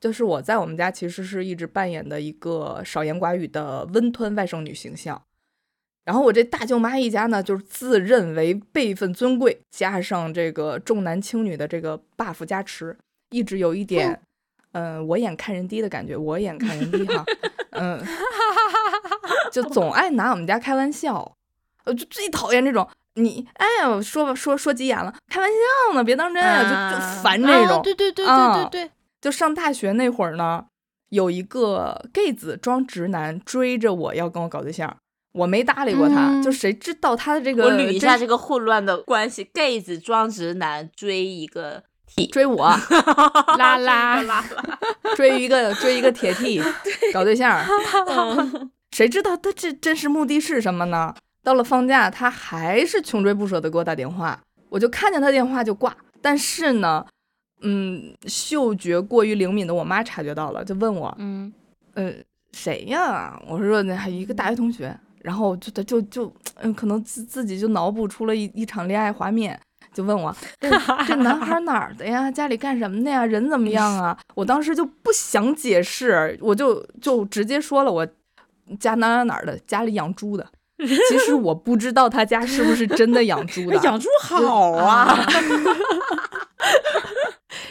[0.00, 5.22] 就是我在我们家其实是一直扮演的一个少言寡语的温吞外甥女形象。
[6.04, 12.94] 然后我这大舅妈一家呢，就是自认为辈分尊贵，加上这个重男轻女的这个 buff 加持，
[13.30, 14.20] 一直有一点，
[14.72, 17.24] 嗯，我眼看人低的感觉，我眼看人低哈，
[17.72, 18.04] 嗯，
[19.50, 21.36] 就总爱拿我们家开玩笑。
[21.84, 27.82] 呃，就最讨厌这种，你哎呀，说吧，说说急眼了，开玩笑呢，别当真啊，就就烦这种。
[27.82, 30.64] 对对对对对对，就上大学那会儿呢，
[31.10, 34.96] 有一个 gay 子装直男追着我要跟我搞对象，
[35.32, 37.64] 我没搭理过他，就谁知道他的这个。
[37.64, 42.66] 我捋一下这个混乱的关系：gay 子装直男追一个 T，追我，
[43.58, 44.44] 拉拉拉拉，
[45.16, 46.62] 追一个追一个铁 T
[47.12, 47.64] 搞对象，
[48.90, 51.14] 谁知道他这真实目的是什么呢？
[51.44, 55.96] 到了放假，他还是穷追不舍的给我打电话，我就看见他电话就挂。
[56.20, 57.06] 但是呢，
[57.60, 61.52] 嗯，嗅觉过于灵敏的我妈察觉到了，就问我，嗯，
[61.92, 62.12] 呃，
[62.52, 63.40] 谁呀？
[63.46, 64.98] 我说那还一个大学同学。
[65.24, 69.58] 然后就就就嗯，可能自自己就脑补出了一一场恋爱画面，
[69.94, 70.68] 就问我 这
[71.06, 72.30] 这男孩哪儿的呀？
[72.30, 73.24] 家里干什么的呀？
[73.24, 74.14] 人怎么样啊？
[74.34, 78.06] 我当时就不想解释，我就就直接说了我
[78.78, 80.46] 家哪哪哪儿的，家里养猪的。
[81.08, 85.16] 其实我不知道他家是不是真的养猪的，养猪好啊。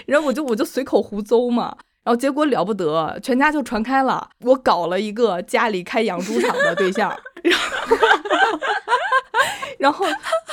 [0.05, 7.15] 然后我就我就随口胡诌嘛，然后结果了不得，全家就传开了，我搞了一个家里开养猪场的对象。
[9.77, 10.05] 然后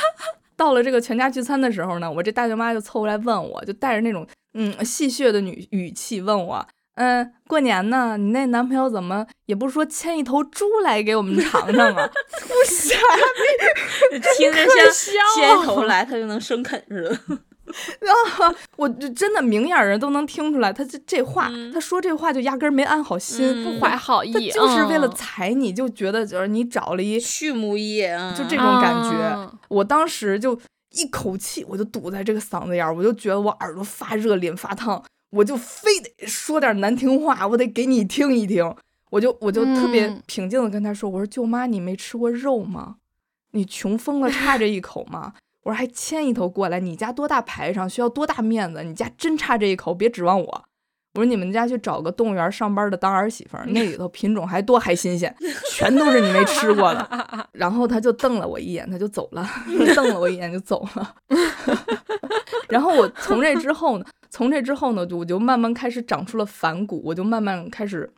[0.56, 6.66] 到了这个全家聚餐的时候呢，我这大舅妈就凑过来问我，就带着那种嗯戏谑的女语气问我。
[7.00, 12.06] 嗯，过年呢，你那男朋友怎么也不说牵一头猪来给我们尝尝啊？
[12.46, 12.94] 不傻
[14.10, 17.38] 逼，听着像牵头来他就能生啃似的。
[18.00, 29.50] 然后，我真的明眼人都能听出来，他这这话，他说这话就压根没安好心，不怀好意，就是为了踩你，就觉得就是你找了一畜牧业，就这种感觉。
[29.68, 30.60] 我当时就
[30.90, 35.02] 一口气，我就堵在这个嗓子眼儿，我就觉得我耳朵发热，脸发烫。
[35.30, 38.74] 我就非得说点难听话，我得给你听一听。
[39.10, 42.96] 我就我就特别平静的跟他说：“我说舅妈，你没吃过肉吗？
[43.50, 45.32] 你穷疯了差这一口吗？
[45.64, 48.84] 我说还牵一头过来，你家多大排场，需要多大面子？
[48.84, 50.64] 你家真差这一口，别指望我。
[51.14, 55.34] 我说你们家去找个动物园上班的当儿媳妇，那里头品种还多还新鲜，
[55.72, 57.48] 全都是你没吃过的。
[57.50, 59.44] 然后他就瞪了我一眼，他就走了，
[59.96, 61.16] 瞪了我一眼就走了。
[62.70, 68.08] 然后我从这之后呢？”从这之后呢，就我就慢慢开始长出了反骨，我就慢慢开始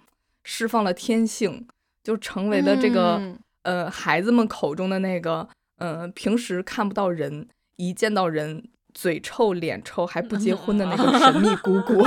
[0.45, 1.67] 释放了天性，
[2.05, 3.19] 就成为了这个
[3.63, 12.07] 呃孩子们口中的那个呃平时看不到人，一见到人嘴臭脸臭还不结婚的那个神秘姑姑。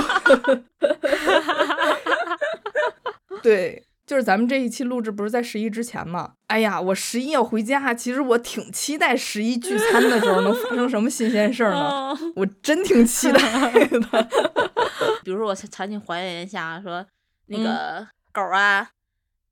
[3.42, 3.82] 对。
[4.06, 6.34] 就是咱们这一期录制不是在十一之前吗？
[6.46, 12.16] 哎呀，我十一要回家，其实我挺期待十一聚餐的时候能发生什么新鲜事儿呢？
[12.36, 14.28] 我真挺期待的。
[15.24, 17.04] 比如说，我场景还原一下，说
[17.48, 18.88] 那个狗啊，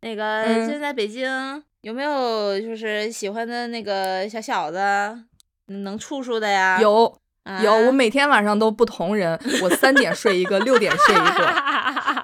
[0.03, 1.29] 那个现在北京
[1.81, 4.79] 有没有就是喜欢的那个小小子，
[5.67, 6.79] 能处处的呀？
[6.81, 7.19] 有
[7.61, 11.55] 有，我每天晚上都不同人，我三点睡一个，六点睡一个。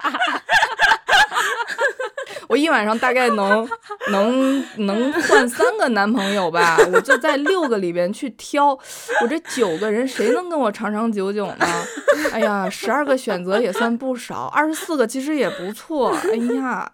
[2.51, 3.67] 我一晚上大概能
[4.11, 8.77] 能能换三个男朋友吧，我就在六个里边去挑，
[9.21, 11.65] 我这九个人谁能跟我长长久久呢？
[12.33, 16.09] 哎呀，十二个选择也算不少，二十四个其实也不错。
[16.11, 16.91] 哎呀，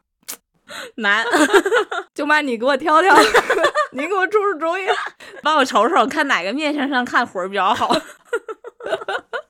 [0.98, 1.26] 难，
[2.14, 3.16] 舅妈你给我挑挑，
[3.94, 4.82] 你给我出出主意，
[5.42, 8.00] 帮我瞅瞅，看哪个面相上看活儿比较好。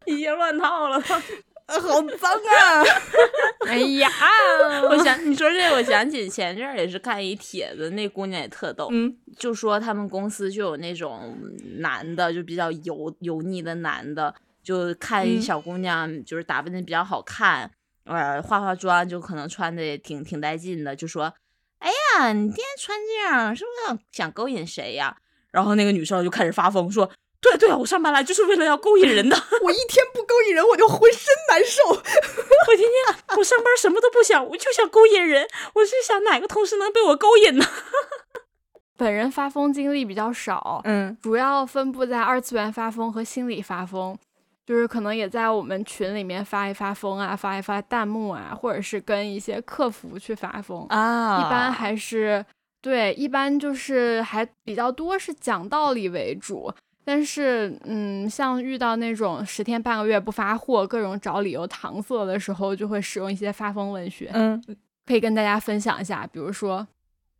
[0.05, 1.03] 已经乱套了。
[1.67, 2.83] 好脏啊！
[3.67, 4.09] 哎呀，
[4.89, 11.37] 我想 你说这，我想起前阵儿也是看一帖子，那姑娘也特逗，嗯，就说他们公司就有那种
[11.79, 17.69] 男的，就比较油油腻的男的，就看一小姑娘就是打扮的比较好看，
[18.05, 21.33] 呃，化化妆就可能穿的也挺挺带劲的，就说，
[21.79, 25.17] 哎呀，你今天穿这样是不是想想勾引谁呀？
[25.51, 27.09] 然后那个女生就开始发疯说。
[27.39, 29.37] 对对啊，我上班来就是为了要勾引人的。
[29.61, 31.83] 我一天不勾引人，我就浑身难受。
[31.89, 35.47] 我天天我上班什么都不想，我就想勾引人。
[35.75, 37.65] 我是想哪个同事能被我勾引呢？
[38.97, 44.17] 本人发疯经历比较少，嗯，主要分布在二次元发疯和心理发疯，
[44.65, 51.39] 就是可能也在我们群里面发一发疯啊，发一发弹幕啊，或者是跟一些客服去发疯啊。
[51.39, 52.43] 一般还是
[52.81, 56.73] 对，一般就是还比较多是讲道理为主。
[57.09, 64.29] 但是，嗯，像遇到那种十天半个月不发货，各种找理由搪塞的时候，就会使用一些发疯文学。
[64.33, 64.61] 嗯，
[65.05, 66.85] 可以跟大家分享一下，比如说，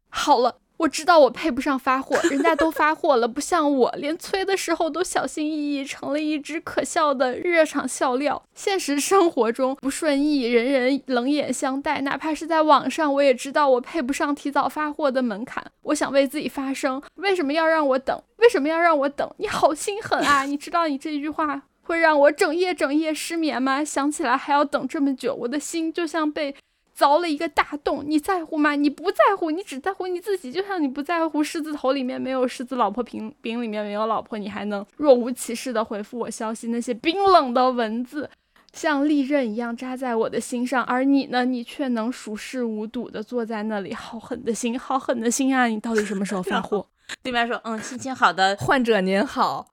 [0.08, 0.56] 好了。
[0.78, 8.44] 我知道我配不上发货，人家都发货了，不像我，连催的时候都小心翼翼，成了一只可笑的热场笑料。
[8.54, 15.66] 现实生活中不顺意，人人冷眼相待，哪怕是在网上，我也知道我配不上提早发货的门槛。
[15.82, 18.22] 我想为自己发声，为什么要让我等？
[18.38, 19.28] 为什么要让我等？
[19.38, 20.44] 你好心狠啊！
[20.44, 23.84] 你知道你这句话会让我整夜整夜失眠吗？
[23.84, 26.56] 想起来还要等这么久，我的心就像被。
[26.98, 28.74] 凿了一个大洞，你在乎吗？
[28.76, 30.52] 你不在乎，你只在乎你自己。
[30.52, 36.70] 就像你不在乎狮子头里面没有狮子，老婆饼饼里面没有老婆，你还能若无其事的回复我消息。
[36.70, 38.28] 那些冰冷的文字，
[38.74, 40.84] 像利刃一样扎在我的心上。
[40.86, 41.46] 而你呢？
[41.46, 45.68] 你却能熟视无睹的坐在那里，好狠的心，好狠的心啊！
[45.68, 46.88] 你到底什么时候发货？
[47.22, 49.68] 对面说，嗯，心情好的患者您好。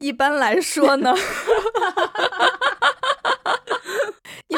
[0.00, 1.14] 一般来说呢。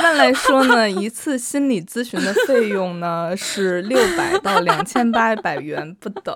[0.01, 6.35] 一般来说呢，一次心理咨询的费用呢是六百到两千八百元不等。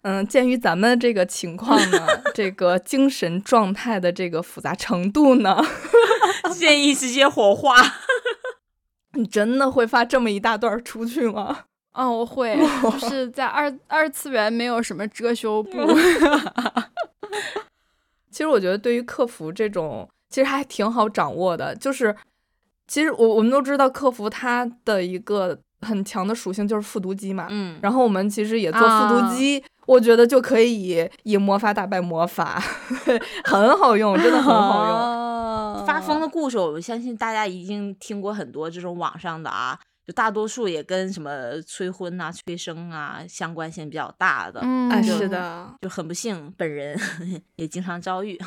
[0.00, 5.62] 嗯，鉴于咱们这个情况呢，这个精神状态的这个复杂程度呢，
[6.58, 7.76] 建议直接火化。
[9.12, 11.64] 你真的会发这么一大段出去吗？
[11.92, 12.58] 哦，我会，
[12.98, 15.70] 就是在二二次元没有什么遮羞布。
[18.32, 22.16] 其实我觉得，对于客服这种，其实还挺好掌握的，就是。
[22.86, 27.46] 其实我我们都知道，客服它的一个很强的属性就是复读机嘛。
[27.50, 27.78] 嗯。
[27.82, 32.62] 然后我们其实也做复读机，我觉得就可以以魔法打败魔法，
[33.44, 35.22] 很好用，真的很好用。
[35.86, 41.30] 发疯的故事，我相信大家已经听过很多这种网上的啊，就大多数也跟什么
[41.66, 44.60] 催婚啊、催生啊相关性比较大的。
[44.62, 46.96] 嗯，是的，就很不幸，本人
[47.56, 48.38] 也经常遭遇。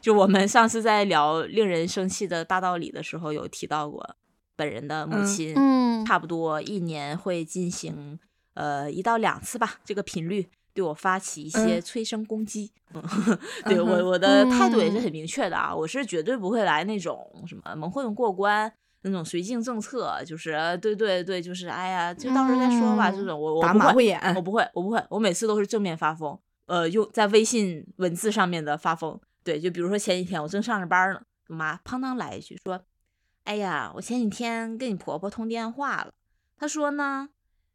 [0.00, 4.16] 就我们上次在聊令人生气的大道理的时候，有提到过，
[4.56, 8.18] 本人的母亲，嗯，差不多一年会进行
[8.54, 10.48] 呃一到两次吧，这个频率。
[10.72, 13.02] 对我发起一些催生攻击， 嗯，
[13.64, 18.72] 对我我的态度也是很明确的啊，我是绝对不会来那种什么蒙混过关
[19.02, 32.82] 那种绥靖政策，就是对对对，就是哎呀，就到时候再说吧，这种我我打马虎眼，我不会，我不会，我每次都是正面发疯，呃，用在微信文字上面的发疯，对，就比如说前几天我正上着班呢，我妈砰当来一句说，
[33.44, 36.12] 哎呀，我前几天跟你婆婆通电话了，
[36.58, 37.28] 她说呢。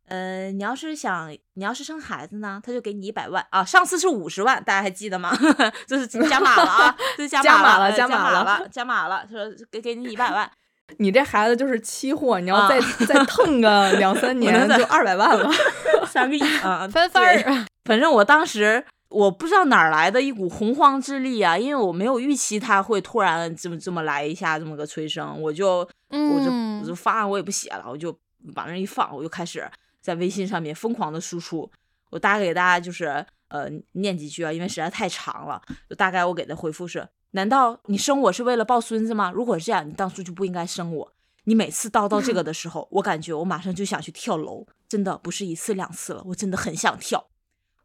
[0.07, 3.66] 呃，你要是想，你要是生孩子呢，她就给你一百万啊。
[3.66, 5.36] 上次是五十万，大家还记得吗？
[5.88, 9.26] 这是加码了啊，这是加码了，加码了，加码了。
[9.28, 10.47] 说给给你一百万，
[10.99, 15.49] 你这孩子就是期货，你要再再腾个两三年，就二百万了，
[16.05, 17.66] 三个亿啊，翻番儿。
[17.86, 18.86] 反正我当时
[19.16, 25.78] 我不知道哪儿来的一股洪荒之力啊，因为我没有预期他会突然这么这么来一下这么个催生，我就
[26.09, 26.51] 我就
[26.82, 28.11] 我就方案我也不写了，我就
[28.55, 29.66] 往那一放，我就开始。
[30.01, 31.72] 在微信上面疯狂的输出，
[32.11, 35.59] 我大概给大家就是呃念几句啊，因为实在太长了。
[35.89, 39.32] 就大概我给的回复是：难道你生我是为了抱孙子吗？
[39.32, 41.13] 如果是这样，你当初就不应该生我。
[41.45, 47.28] 你每次叨叨这个的时候，我感觉我马上就想去跳楼，真的不是一次两次了，我真的很想跳。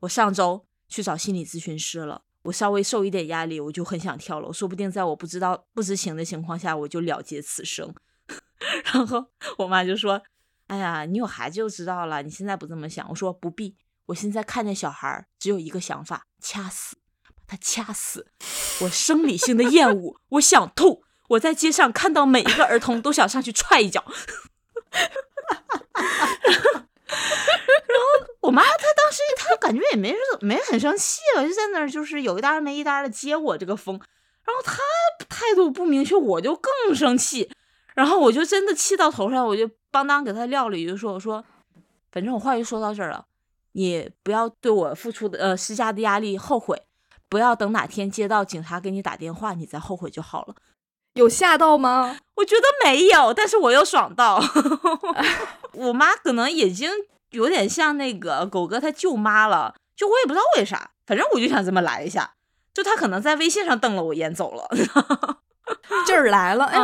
[0.01, 7.95] 我上周去找心理咨询师了，我稍微受一点压力，我就很想跳楼，说不定在我不知道不知情的情况下，我就了结此生。
[8.93, 9.25] 然后
[9.57, 10.21] 我妈就说。
[10.67, 12.23] 哎呀，你有孩子就知道了。
[12.23, 13.77] 你现在不这么想，我说不必。
[14.07, 18.29] 我现在看见小孩，只有一个想法：掐死，把他掐死。
[18.83, 21.03] 我生理性的厌恶，我想吐。
[21.31, 24.05] 我在街上看到每一个儿童，都想上去踹一脚。
[27.11, 34.01] 然后我妈她当时她感觉也没没很生气了，就在那儿就是有一搭没一搭的接我这个风。
[34.45, 34.79] 然后她
[35.29, 37.51] 态度不明确，我就更生气。
[37.95, 39.71] 然后我就真的气到头上，我就。
[39.93, 41.45] 邦当给她撂了一句说：“我说，
[42.13, 43.27] 反正我话就说到这儿了，
[43.73, 46.81] 你不要对我付出的呃施加的压力后悔，
[47.29, 50.55] 不要等哪天接到警察给你打电话，你再后悔就好了。
[51.21, 52.17] 有吓到吗？
[52.37, 54.43] 我觉得没有，但是我又爽到。
[55.73, 56.91] 我妈可能已经
[57.31, 62.33] 有点像那个狗哥他舅妈了，就我也不知道为啥，反正我就想这么来一下，
[62.73, 64.69] 就他可能在微信上瞪了我一眼走了。”
[66.05, 66.79] 劲儿来了，哎，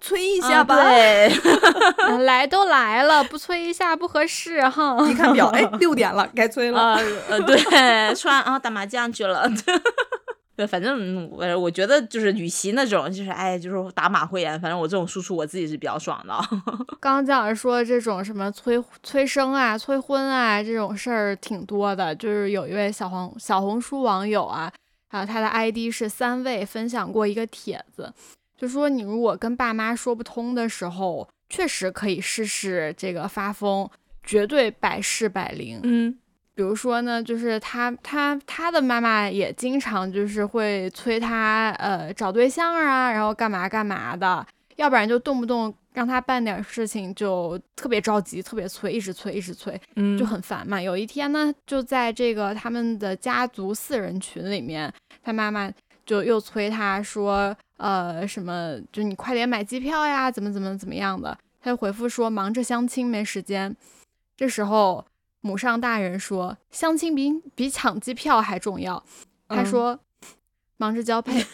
[0.00, 0.76] 催一下吧。
[0.76, 1.30] 对，
[2.24, 4.96] 来都来了，不催一下不合适哈。
[5.06, 6.98] 一看表，哎，六点了，该催了。
[7.28, 9.46] 呃，对，穿啊打麻将去了。
[10.54, 16.34] 对，反正我我觉得就是，与其那种就是哎，就是打马虎眼，反正我这种输出我自己是比较爽的。
[17.00, 24.72] 刚刚讲说这种什么催催生啊、催婚啊这种事儿挺多的，就是有一位小黄小红书网友啊。
[25.08, 28.10] 还有，他的 ID 是三位，分享过一个帖子，
[28.56, 33.86] 就说你如果跟爸妈说不通的时候，确实可以试试这个发疯，
[34.22, 35.80] 绝对百试百灵。
[35.82, 36.16] 嗯，
[36.54, 44.46] 比如说呢，就是他他他的妈妈也经常就是会催他，呃，找对象啊，然后干嘛干嘛的，
[44.76, 45.74] 要不然就动不动。
[45.94, 50.80] 让他办点事情就特别着急，特别催，一直催，一直催，嗯，就很烦嘛。
[50.80, 54.90] 有一天呢，就在这个他们的家族四人群里面，
[55.22, 55.70] 他妈妈
[56.06, 61.36] 就又催他说，呃，什么，就你快点买机票呀，怎么怎么怎么样的。
[61.60, 63.76] 他就回复说，忙着相亲没时间。
[64.34, 65.04] 这时候
[65.42, 69.04] 母上大人说，相亲比比抢机票还重要。
[69.48, 70.00] 他说，
[70.78, 71.44] 忙着交配。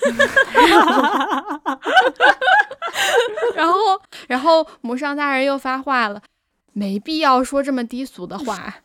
[3.57, 6.22] 然后，然后母上大人又发话了，
[6.72, 8.76] 没必要说这么低俗的话。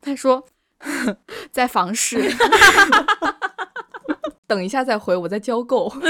[0.00, 0.46] 他说，
[1.52, 2.34] 在房事，
[4.46, 5.92] 等一下再回，我在交够。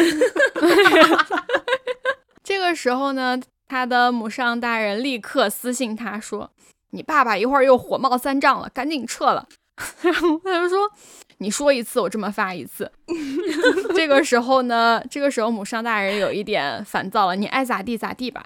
[2.45, 6.51] 这个时候呢，他的母上大人立刻私信他说
[6.91, 9.47] ：“你爸爸一会儿又火冒三丈了，赶紧撤了。
[10.03, 10.91] ”然后他就说。
[11.41, 12.91] 你说一次，我这么发一次。
[13.95, 18.45] 这个时候呢，这个时候母上大人有一点烦躁了，你爱咋地咋地吧。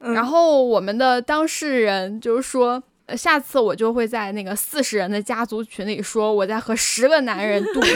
[0.00, 2.82] 然后我们的当事人就是说。
[3.16, 7.80] 下次我就会在那个四十人的家族群里说我在和十个男人度。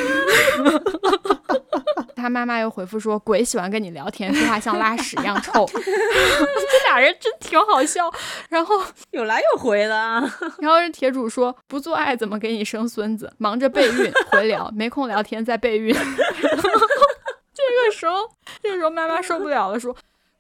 [2.17, 5.67] 他妈妈又回复说鬼喜欢跟你聊天，说话像拉屎一样臭。
[5.75, 8.11] 这俩人真挺好笑。
[8.49, 9.95] 然后 有来有回的。
[10.59, 13.31] 然后铁主说不做爱怎么给你生孙子？
[13.37, 15.93] 忙着备孕回聊，没空聊天在备孕。
[15.93, 18.17] 这个时候
[18.62, 19.95] 这个时候妈妈受不了了，说：“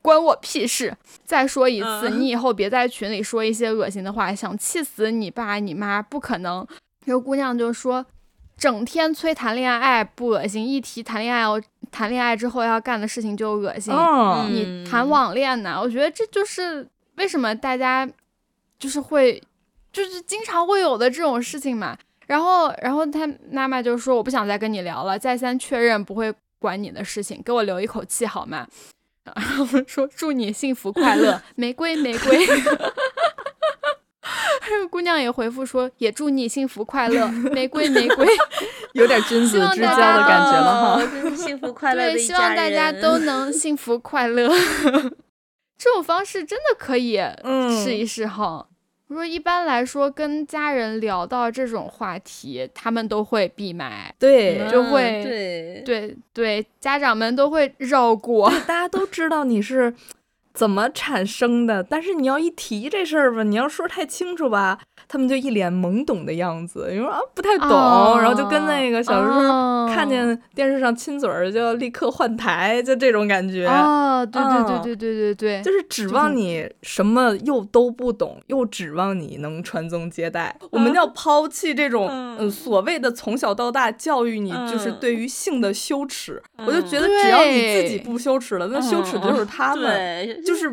[0.04, 0.94] 关我屁事！
[1.24, 6.66] 再说一次，你以后别在群里说一些恶心的话，想气死你爸你妈不可能。”
[7.06, 8.04] 这个姑娘就说
[8.54, 11.58] ：“整天催谈恋爱不恶心，一提谈恋爱，我
[11.90, 13.94] 谈恋爱之后要干的事情就恶心。
[14.50, 15.80] 你谈网恋呢？
[15.82, 16.86] 我觉得这就是
[17.16, 18.06] 为什么大家
[18.78, 19.42] 就是会，
[19.90, 21.96] 就是经常会有的这种事情嘛。
[22.26, 28.66] 然后，然后他妈妈就说：‘我不想再跟你聊了，再三确认不会管你的事情，给我留一口气好吗？’
[29.24, 32.46] 然后说：‘祝你幸福快乐， 玫瑰玫瑰。’”
[34.60, 38.26] 还有姑娘也回复说：“也祝你幸福快乐，玫瑰玫瑰，
[38.94, 41.02] 有点君子之交的感觉了哈，
[41.36, 44.48] 幸福快乐对，希望大家都能幸福快乐。
[45.76, 47.20] 这种方式真的可以
[47.84, 48.66] 试一试哈。
[49.14, 59.94] 我说一般来说，跟家人聊到这种话题，他们都会闭麦，对，就会对对对，家长们都会绕过，大家都知道你是。
[60.52, 61.82] 怎么产生的？
[61.82, 64.78] 但是你要一提这事儿吧，你要说太清楚吧，
[65.14, 67.68] 他们就一脸懵懂的样子，你说啊不太懂，
[68.18, 73.64] 然后就跟那个小时候看见电视上亲嘴儿就要立刻换台，就这种感觉。
[73.64, 80.58] 啊，对对对对对对对，就是指望你什么又都不懂，又指望你能传宗接代。
[80.72, 82.50] 我们要抛弃这种嗯。
[82.50, 89.84] 所谓的从小到大教育你就是对于性的羞耻，我就觉得只要你自己不羞耻了，那羞耻的就是他们。
[90.44, 90.70] 就是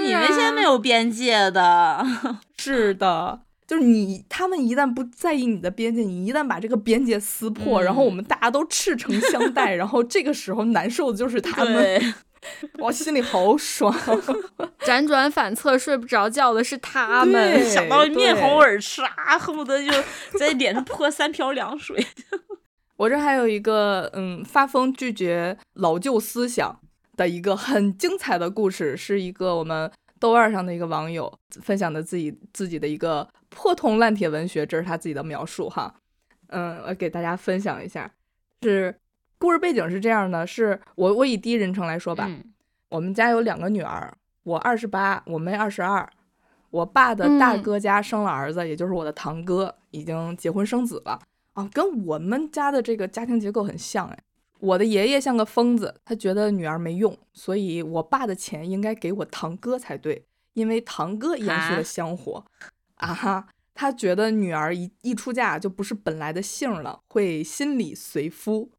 [0.00, 2.02] 你们现在没有边界的，
[2.56, 3.38] 是的，
[3.74, 12.14] 就是你他们一旦不在意你的边界，你一旦把这个边界撕破，然后我们大家都赤诚相待，然后这个时候难受的就是他们，
[12.78, 13.92] 我心里好爽，
[14.86, 19.90] 辗转反侧睡不着觉的是他们，想到面红耳赤啊，恨不得就
[20.38, 22.06] 在脸上泼三瓢凉水。
[22.96, 26.78] 我这还有一个，嗯，发疯拒绝老旧思想。
[27.16, 33.24] 的一个很精彩的故事，是一个我们豆瓣上的一个网友分享的自己自己的一个
[33.54, 35.94] 破铜烂铁文学，这是他自己的描述哈。
[36.48, 38.12] 嗯，我给大家分享一下，
[38.62, 38.98] 是
[39.38, 42.28] 故事背景是这样的，是我我以第一人称来说吧。
[42.88, 46.08] 我们家有两个女儿，我二十八，我妹二十二。
[46.70, 51.20] 我爸的大哥家生了儿子，也就是我的堂哥，已经结婚生子了
[51.52, 54.18] 啊，跟我们家的这个家庭结构很像哎。
[54.58, 62.44] 我的爷爷像个疯子，他觉得女儿没用，所以我爸的钱应该给我堂哥才对，因为堂哥延续了香火。
[62.58, 68.70] 啊哈，他觉得女儿一一出嫁就不是本来的姓了，会心里随夫，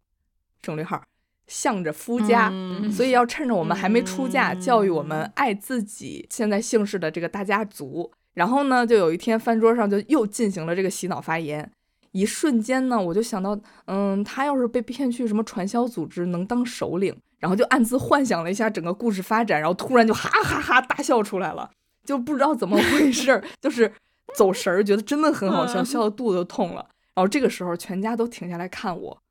[0.64, 1.04] 省略号，
[1.48, 2.52] 向着夫家，
[2.92, 8.12] 所以要趁着我们还没出嫁，教育我们爱自己现在姓氏的这个大家族。
[8.34, 11.72] 然后呢，就有一天饭桌上就又进行了这个洗脑发言。
[12.12, 21.70] 一瞬间呢，我就想到，嗯，他要是被骗去什么传销组织，能当首领，然后就暗自幻想了一下整个故事发展，然后突然就哈哈哈大笑出来了，
[22.06, 23.92] 就不知道怎么回事，就是
[24.36, 26.88] 走神儿，觉得真的很好笑，笑的肚子都痛了。
[27.14, 29.22] 然后这个时候，全家都停下来看我，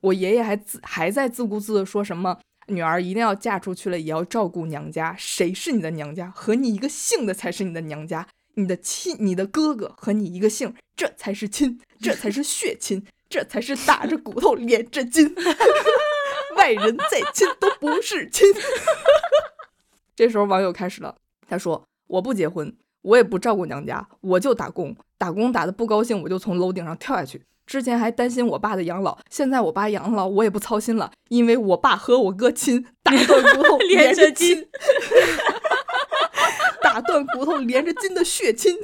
[0.00, 2.38] 我爷爷还自还在自顾自的说什么，
[2.68, 6.30] 女儿一定要嫁出去了，也要照顾娘家，谁是你的娘家？
[6.30, 8.26] 和你一个姓的才是你的娘家。
[8.56, 15.34] 你的亲，你的哥哥和你一个姓，这才是亲，这才是血亲，这才是打着骨头连着筋，
[16.56, 18.46] 外人再亲都不是亲。
[20.14, 21.16] 这时候网友开始了，
[21.48, 22.72] 他说：“我不结婚，
[23.04, 27.42] 我也不照顾娘家，我就打工，打工打的不高兴，我就从楼顶上跳下去。
[27.66, 34.68] 之前还担心我爸的养老，现在我爸养老我也不操心了，因为我爸和我哥亲，打断骨头 连着筋。
[36.82, 38.76] ”打断骨头连着筋的血亲，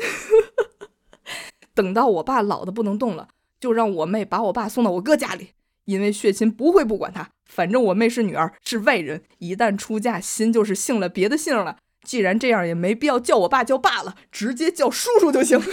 [1.74, 3.28] 等到我爸老的不能动了，
[3.60, 5.50] 就让我妹把我爸送到我哥家里，
[5.84, 7.30] 因为血亲不会不管他。
[7.46, 11.76] 反正我妹是女儿，是外人，一旦出嫁，心就是姓了别的姓了。
[12.02, 15.60] 既然这样，也没必要叫我爸叫爸了，直接叫叔叔就行。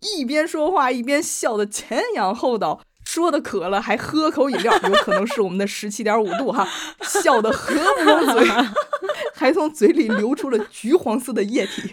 [0.00, 2.80] 一边说话一边笑的前仰后倒。
[3.04, 6.68] 说的渴了，还喝口饮料，有可能是我们的十七点五度哈，
[7.02, 8.44] 笑得合不拢嘴，
[9.32, 11.88] 还从嘴里流出了橘黄色的液体，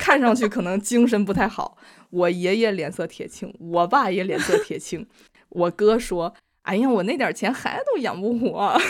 [0.00, 1.76] 看上去可能精神不太好。
[2.08, 5.06] 我爷爷脸色铁青，我爸也脸色铁青。
[5.50, 8.80] 我哥说：“哎呀，我那点钱孩子都养不活。”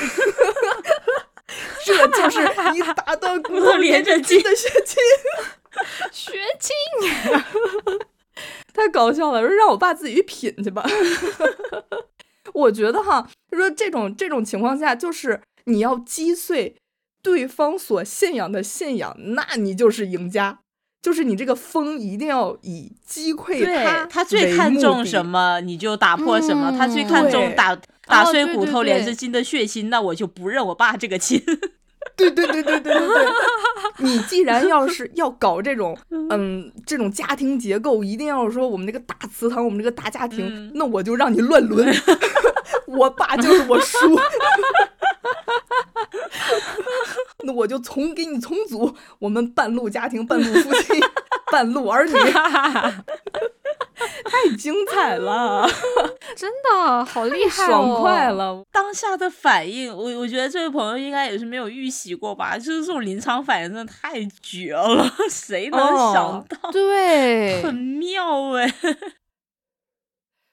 [1.84, 2.40] 这就是
[2.72, 4.96] 你打断骨头连着筋的血亲，
[6.12, 6.72] 血亲。
[8.74, 10.84] 太搞笑了，说让我爸自己去品去吧。
[12.52, 16.76] 我觉得哈，就说这种这种情况下，就是你要击碎
[17.22, 20.60] 对方所信仰的信仰，那你就是赢家。
[21.06, 31.40] 就是你这个风一定要以击溃他，他最看重什么你就打破什么，他最看重打打碎骨头连着筋的血亲，那我就不认我爸这个亲。
[32.16, 33.26] 对对对对对对对，
[33.98, 36.72] 你既然要是 要搞这种嗯。
[36.84, 41.94] 这种家庭结构，一定要说我们这个大祠堂，我们这个大家庭，那我就让你乱伦，
[42.88, 44.18] 我爸就是我叔。
[47.46, 51.00] 那我就重给你重组，我们半路家庭，半路夫妻，
[51.50, 52.12] 半路儿女，
[54.24, 55.66] 太精彩了，
[56.36, 58.62] 真的好厉害，爽快了。
[58.70, 65.80] 当下的反应，我我觉得这位朋友应该也是没有预习过吧，就是这种临场反应真的太绝了，谁能
[66.12, 66.70] 想到？
[66.70, 68.72] 对，很妙哎。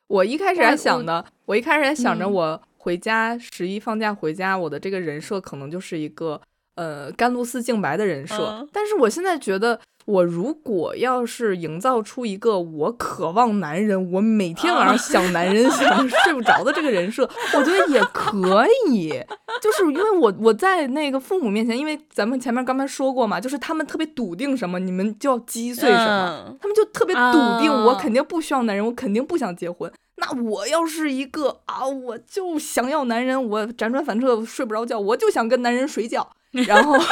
[0.08, 2.62] 我一开始还想的，我一开始还想着我。
[2.78, 6.42] 回家十一放假回家，我的这个人设可能就是一个
[6.76, 8.68] 呃甘露寺净白的人设。
[8.72, 19.14] 但是我现在觉得，我如果要是营造出一个我渴望男人，我每天晚上想男人 想睡不着的这个人设，我觉得也可以。
[19.62, 29.90] 就是因为我我在那个父母面前，因为咱们前面刚才说过嘛，就是他们特别笃定什么，你们就要击碎什么，他们就特别笃定，我肯定不需要男人，我肯定不想结婚。
[30.18, 36.98] 那我要是一个啊，我就想要男人，我辗转反侧睡不着觉，我就想跟男人睡觉，然后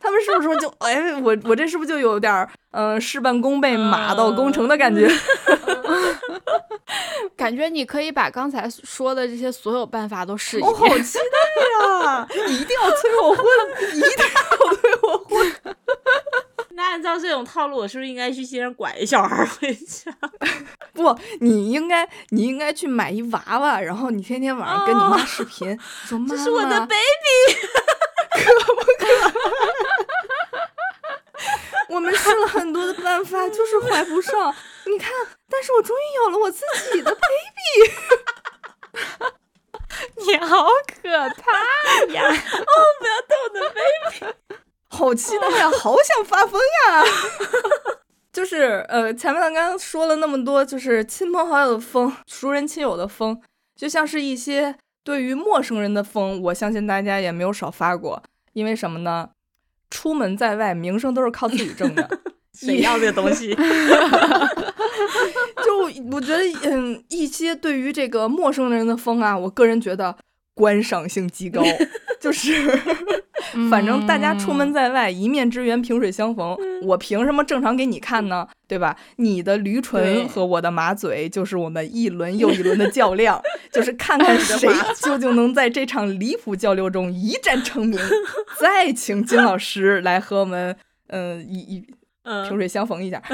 [0.00, 5.08] 他们是不是说就哎，我我这是不是就有点儿嗯事半功倍马到功成的感觉？
[7.36, 10.72] 感觉你可以把刚才说的这些所有办法都试一遍。
[10.72, 11.22] 我好期待
[12.06, 12.26] 呀！
[12.48, 13.44] 一定要催我婚，
[13.94, 15.52] 一定要催我婚。
[16.76, 20.12] 那按照这种套路，我是不是应该去街上拐一小孩回家？
[20.92, 26.98] 不，你应该，你应该去买一娃娃，然后你天天晚上跟你妈视频，说妈妈，这是我的 baby，
[28.44, 29.06] 可不可？
[31.94, 34.54] 我们试了很多的办法，就是怀不上。
[34.84, 35.10] 你看，
[35.48, 36.62] 但是我终于有了我自
[36.92, 37.94] 己的 baby。
[40.26, 40.66] 你好
[41.02, 41.52] 可怕
[42.12, 42.22] 呀！
[42.28, 42.32] 哦，
[42.98, 44.34] 不要动我的 baby。
[44.88, 47.04] 好期待呀，好想发疯呀！
[48.32, 53.40] 就是呃，前面刚刚说了那么多，就是亲朋好友的疯，熟人亲友的疯，
[53.74, 58.22] 就像是一些对于陌生人的疯，我相信大家也没有少发过。
[58.52, 59.30] 因为什么呢？
[59.90, 62.08] 出门在外，名声都是靠自己挣的。
[62.52, 63.54] 谁要这个东西？
[65.64, 65.78] 就
[66.10, 70.16] 我觉得，嗯，一些对于这个陌生人的疯啊，我个人觉得
[70.54, 71.62] 观赏性极高，
[72.20, 72.78] 就是。
[73.70, 76.56] 反正大家出门在外，一面之缘，萍水相逢。
[76.82, 78.46] 我凭什么正常给你看呢？
[78.68, 78.96] 对吧？
[79.16, 83.40] 你的驴唇和我的马嘴，就是我们一轮又一轮的较量，
[83.72, 84.68] 就是看看谁
[85.00, 87.98] 究竟能在这场离谱交流中一战成名。
[88.60, 90.76] 再请金老师来和我们，
[91.08, 91.86] 嗯，一一。
[92.48, 93.22] 萍水相逢一下，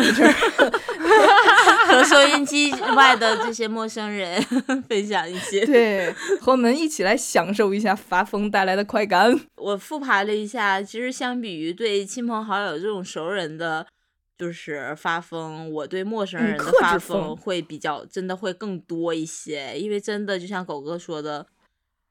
[1.86, 4.40] 和收音机外的这些陌生人
[4.88, 9.34] 分享一些，对，和我们一起来享受一下发疯带来的快感。
[9.56, 13.86] 我复盘了一下，其实相比于对亲朋好友这种熟人的，
[14.38, 21.46] 就是发疯，我对陌生人的发疯会比较真的会更多一些，因为真的就像狗哥说的，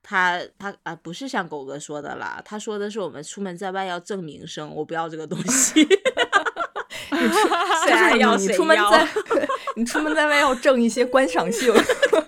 [0.01, 5.87] 他他啊不是像狗哥说的啦，他说的是我们出门在外要挣名声，我不要这个东西。
[7.87, 9.07] 就是你出门在，
[9.75, 11.73] 你出门在外要挣一些观赏性。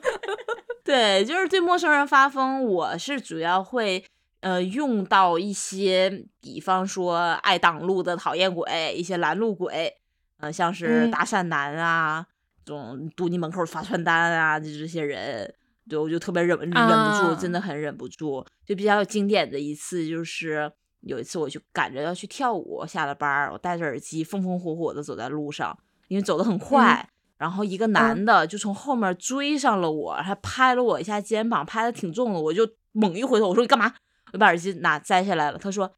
[0.84, 4.04] 对，就是对陌生人发疯，我是主要会
[4.42, 9.96] 呃用到一些，比方说爱挡路的讨厌鬼，一些拦路鬼，
[10.40, 12.26] 呃，像是搭讪男啊，
[12.66, 15.54] 这种堵你门口发传单啊，就这些人，
[15.90, 16.76] 对我就特别忍忍不
[17.22, 18.46] 住，真的很忍不住。
[18.66, 20.72] 就比较经典的一次就是。
[21.06, 25.78] 有一次，我就赶着要去跳舞，下了班儿，我戴着耳机，风风火火的走在路上，
[26.08, 33.94] 因为走得很快，然后一个男的就从后面追上了我，还拍了我一下肩膀，拍的挺重的，我就猛一回头，我说你干嘛？
[34.32, 35.92] 我把耳机拿摘下来了，他说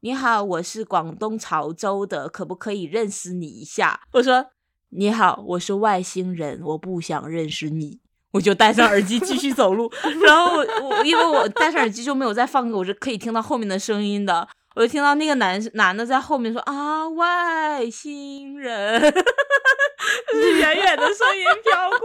[0.00, 4.02] 你好，我是广东潮州的，可不可以认识你一下？
[4.12, 4.50] 我说
[4.90, 8.01] 你好，我是外星人，我不想认识你。
[8.32, 9.90] 我就戴上耳机继续走路，
[10.24, 14.48] 然后我我因为我戴上耳机就没有再放歌，我是可以听到后面的声音的。
[14.74, 18.98] 我就听到那个男男的在后面说啊，外星人，
[20.32, 21.98] 就是远远的声音飘过。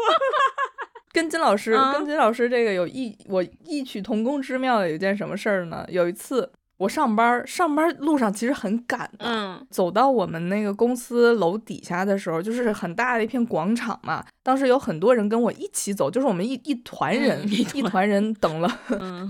[1.13, 5.86] 跟金老师，跟金老师这个有异我异曲同工之妙的有一件什么事儿呢？
[5.88, 14.23] 有一次我上班上班路上其实很赶的，嗯，走到我们那个公司楼底下的时候，就是很大的一片广场嘛。
[14.43, 18.80] 当时有很多人跟我一起走，就是我们一一团人，一团人等了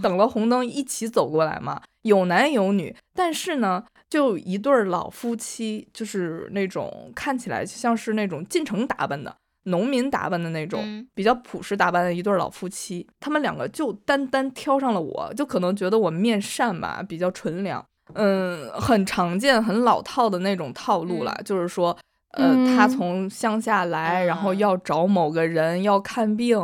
[0.04, 2.96] 等了红灯一起走过来嘛，有男有女。
[3.14, 9.36] 但是呢，就一对老夫妻，就是那种看起来像是那种进城打扮的。
[9.68, 10.82] 农民打扮的那种，
[11.14, 21.98] 比较朴实打扮的一对老夫妻，他们两个就单单挑上了我，就可能觉得我面善吧，比较纯良，嗯，很常见、很老套的那种套路了，就是说，
[22.32, 26.58] 呃，他从乡下来，然后要找某个人要看病，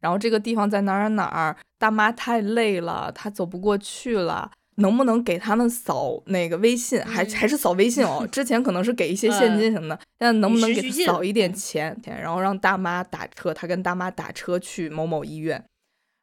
[0.00, 4.50] 然后这个地方在哪儿哪儿，大妈太累了，她走不过去了。
[4.78, 7.00] 能不能给他们扫那个微信？
[7.02, 8.26] 还还是扫微信哦？
[8.30, 15.64] 之前可能是给一些现金什么的，现在能不能给他扫一点钱，然后让大妈打车，他跟大妈打车去某某医院？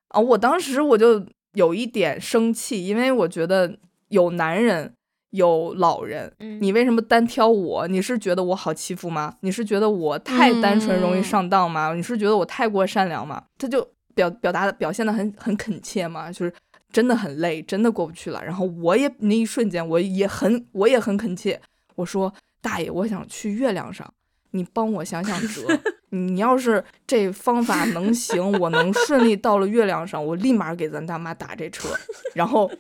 [0.10, 3.78] 啊，我当时我就有一点生气，因为我觉得
[4.10, 4.93] 有男人
[5.32, 6.32] 有老人，
[6.62, 7.88] 你为什么单挑我？
[7.88, 9.36] 你是觉得我好欺负吗？
[9.41, 11.93] 你是觉得我太单纯容易上当吗？
[11.93, 13.43] 你是觉得我太过善良吗？
[13.58, 16.53] 他就表表达的表现的很很恳切嘛，就是。
[16.95, 18.41] 真的很累，真的过不去了。
[18.41, 21.59] 然后我也那一瞬间，我也很我也很恳切，
[21.95, 24.09] 我说大爷，我想去月亮上，
[24.51, 25.77] 你帮我想想辙。
[26.11, 31.89] 你要是这方法能行，我能顺利到了月亮上，我立马给咱大妈打这车。
[32.33, 32.71] 然后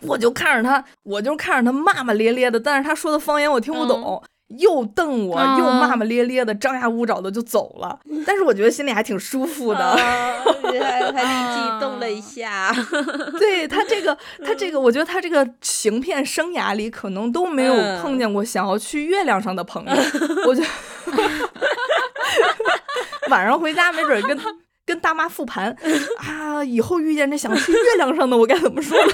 [0.00, 4.22] 我就看着他，我就看着他骂骂咧咧的，但是他说的方言我听不懂。
[4.58, 7.98] 又瞪我，又骂骂咧咧的，张牙舞爪的就走了。
[8.26, 12.74] 但是我觉得心里还挺舒服的，还还激动了一下。
[13.38, 19.92] 对他这个，他这个，我觉得他这个行骗生涯里可能都没有碰见过想要去月亮上的朋友。
[20.46, 20.68] 我觉得
[23.30, 24.38] 晚上回家没准跟
[24.84, 25.76] 跟大妈复盘
[26.18, 29.12] 啊，以后遇见这想去月亮上的，我该怎么说呢？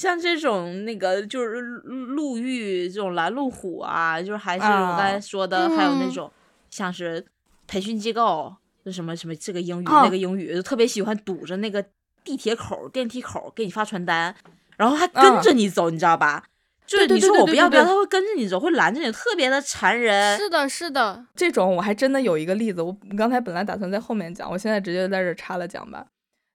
[0.00, 6.32] 像这种那个就是路遇这种拦路虎啊，就是还是我刚才说的，还有那种
[6.70, 7.22] 像是
[7.66, 11.84] 培训机构，就什么什么这个英语那个英语，就特别喜欢堵着那个
[12.24, 14.34] 地铁口、电梯口给你发传单，
[14.78, 16.44] 然后还跟着你走，你知道吧？
[16.86, 20.38] 就是你说我不要不要，他会跟着你走，会拦着你，特别的缠人。
[20.38, 26.06] 是的，是的，这种我还真的有一个例子，我刚才本来打算在后面讲，我现在直接在这插了讲吧，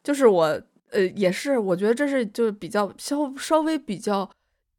[0.04, 0.60] 就是我。
[0.92, 4.30] 呃，也是，我觉得这是就是比较稍稍微比较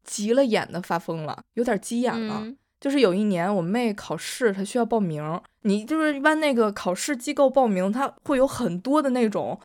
[0.03, 2.45] 急了眼的发疯了，有点急眼了。
[2.79, 9.59] 就是有一年我妹考试，她需要报名，你就是一般那个考试机构报名，他会有很多的那种，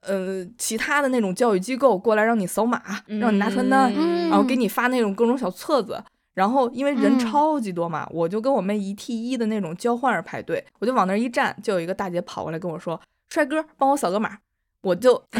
[0.00, 3.92] 呃，其他的那种教育机构过来让你扫码，让你拿传单，
[4.28, 6.02] 然后给你发那种各种小册子。
[6.34, 14.38] 然后因为人超级多嘛，我就跟我妹一替一的那种交换着排队，我就往那一站，就有一个大姐跑过来跟我说：“帅哥，帮我扫个码。”
[14.82, 15.24] 我就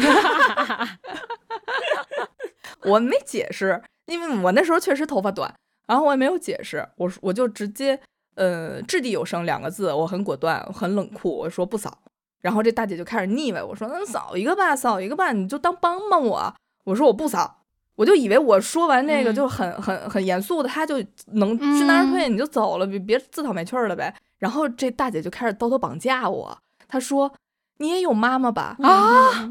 [2.85, 5.53] 我没解释，因为我那时候确实头发短，
[5.87, 7.99] 然后我也没有解释，我我就直接，
[8.35, 11.99] 呃，掷地有声两个字，我很果断，很冷酷，我说不扫，
[12.41, 16.53] 然后这大姐就开始腻歪，我说那扫一个吧，扫一个吧，你就当帮帮我，
[16.85, 17.59] 我说我不扫，
[17.95, 20.95] 我就以为我说完那个就很很很严肃的，他就
[21.27, 27.33] 能知难而退，你就走了，别别自讨没趣了呗，然后这大姐就开始刀头绑架我，她说。
[27.83, 28.77] 你也有妈妈吧？
[28.81, 29.45] 啊！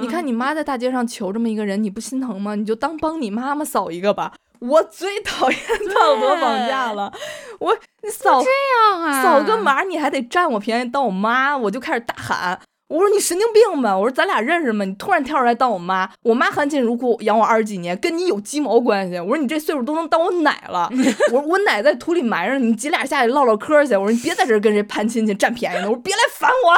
[0.00, 2.54] 你看你妈在大街上求这么一个人，你不心疼吗？
[2.54, 4.32] 你就当帮你妈妈扫一个吧。
[4.60, 5.58] 我最讨厌
[5.92, 7.12] 道德绑架了。
[7.58, 9.20] 我你扫这样啊？
[9.20, 11.56] 扫个码你还得占我便宜当我妈？
[11.56, 12.60] 我就开始大喊。
[12.94, 13.98] 我说你神经病吧！
[13.98, 14.84] 我说咱俩认识吗？
[14.84, 19.18] 你突然跳出来当我妈，我妈含辛茹苦养我二十几年，跟你有鸡毛关系？
[19.18, 20.88] 我说你这岁数都能当我奶了，
[21.32, 23.96] 我说我奶在土里埋着，你姐俩下去唠唠嗑去。
[23.96, 25.90] 我说你别在这跟谁攀亲戚占便宜呢。
[25.90, 26.72] 我说别来烦我。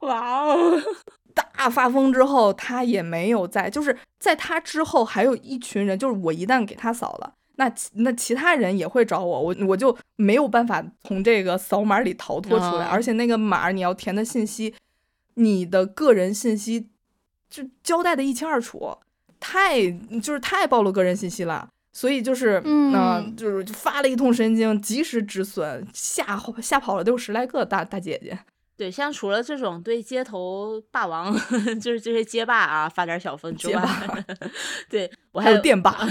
[0.08, 0.82] 哇哦！
[1.32, 7.34] 大发疯之后，他也没有在，就是在他之后还有一群人，就是我一旦给他扫了。
[7.60, 14.74] 那那其他人也会找我，我我就没有办法从这个扫码里逃脱出来，而且那个码你要填的信息，
[15.34, 16.88] 你的个人信息
[17.50, 18.96] 就交代的一清二楚，
[19.38, 19.90] 太
[20.22, 28.38] 就是太暴露个人信息了，所以就是嗯，就是发了一通神经，及时止损，吓吓跑了得有十来个大大姐姐。
[28.78, 31.30] 对，像除了这种对街头霸王，
[31.78, 33.86] 就是这些街霸啊发点小疯之外，
[34.88, 35.94] 对我还有电霸。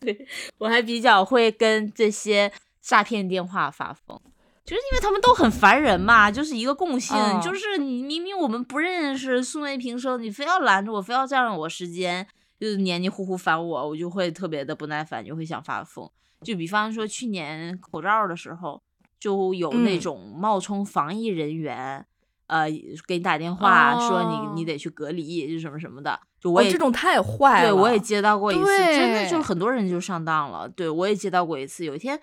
[0.00, 0.26] 对
[0.58, 4.18] 我还比较会跟这些诈骗电话发疯，
[4.64, 12.26] 就是因为他们都很烦人嘛，就是一个共性，就是你明明我们不认识，素昧平生，你非要拦着我，非要占用我时间，
[12.58, 16.10] 就是黏黏糊糊烦我，我就会特别的不耐烦，就会想发疯。
[16.42, 18.82] 就比方说去年口罩的时候，
[19.18, 22.06] 就有那种冒充防疫人员。
[22.46, 22.68] 呃
[23.06, 26.18] 给你打电话说你你得去隔离，就什么什么的。
[26.40, 30.68] 就我也这种太坏了，对我也接到过一次，真的就是很多人就上当了。
[30.68, 32.18] 对我也接到过一次，有一天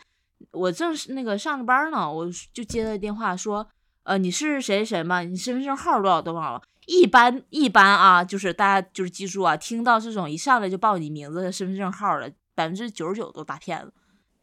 [0.51, 3.67] 我正是那个上着班呢，我就接到电话说，
[4.03, 5.21] 呃，你是谁谁谁吗？
[5.21, 6.61] 你身份证号多少都忘了。
[6.87, 13.93] 一般一般啊，就是大家就是记住啊，听到这种一上来就报你名字和身份证号的，百分之九十九都大骗子。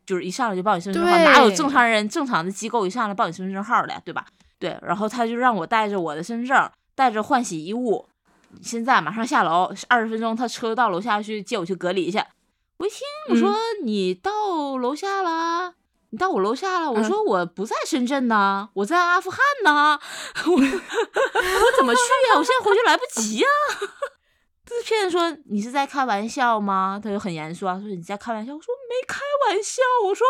[0.06, 4.26] 就是一上来就报你身份证号，哪有正常人正常的机构一上来报你身份证号的，对吧？
[4.58, 8.06] 对，然后他就让我带着我的身份证，带着换洗衣物。
[8.62, 12.18] 现在马上下楼，二十分钟，他车到楼下去接我去隔离去。
[12.78, 13.00] 我一听，
[13.30, 15.74] 我说你到楼下了，
[16.10, 16.90] 你到我楼下了。
[16.90, 19.98] 我说我不在深圳呢，我在阿富汗呢。
[20.46, 22.00] 我 我怎么去
[22.30, 22.38] 呀？
[22.38, 23.48] 我现在回去来不及呀。
[24.66, 27.00] 这骗子说你是在开玩笑吗？
[27.02, 28.54] 他就很严肃啊，说你在开玩笑。
[28.54, 30.26] 我说没开玩笑，我说。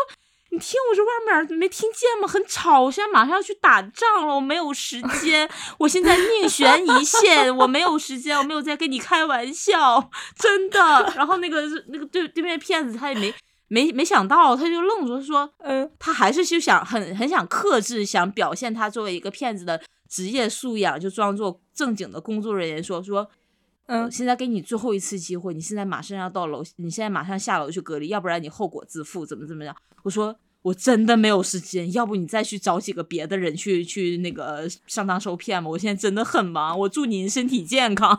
[0.55, 2.25] 你听我这外面没听见吗？
[2.25, 10.79] 很吵，我现在马上要去打仗了，我没有时间，我现在命悬一线，我没有时间，我没有在跟你开玩笑，真的。
[11.17, 13.33] 然后那个那个对对面骗子他也没
[13.67, 23.29] 没没想到，他就愣住，说，嗯，他还是就想很很想克制，想表现他作为一个骗子的职业素养，就装作正经的工作人员说说。
[23.87, 29.75] 嗯，现在给你最后一次机会，你现在马上要到楼，你现在马上下楼去隔离，要不然你后果自负，怎么怎么样？
[30.01, 30.35] 我说
[30.65, 35.69] 我真的没有时间，要不你再去找几个别的人去去那个上当受骗吧。
[35.69, 38.09] 我现在真的很忙，我祝您身体健康。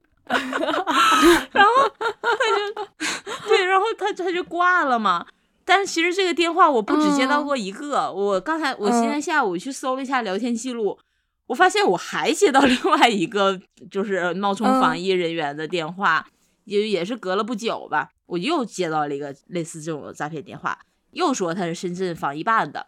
[0.26, 3.08] 然后他就
[3.48, 5.24] 对，然后他他就挂了嘛。
[5.64, 10.98] 但是其实这个电话我不只接到过一个，我刚才我今天下午去搜了一下聊天记录。
[11.46, 13.58] 我发现我还接到另外一个
[13.90, 16.26] 就是冒充防疫人员的电话，
[16.64, 20.78] 也也是隔了不久吧，我又接到了一个类似这种诈骗电话，
[21.14, 22.86] 又说他是深圳防疫办的，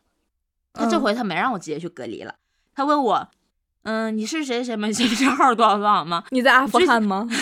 [0.73, 2.35] 他这回他没让我直接去隔离了，
[2.75, 3.29] 他问我，
[3.83, 4.91] 嗯，你是谁谁吗？
[4.93, 6.25] 身份证号多少多少吗？
[6.31, 7.27] 你在阿富汗吗？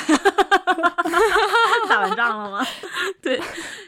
[1.89, 2.67] 打完仗了吗？
[3.21, 3.41] 对，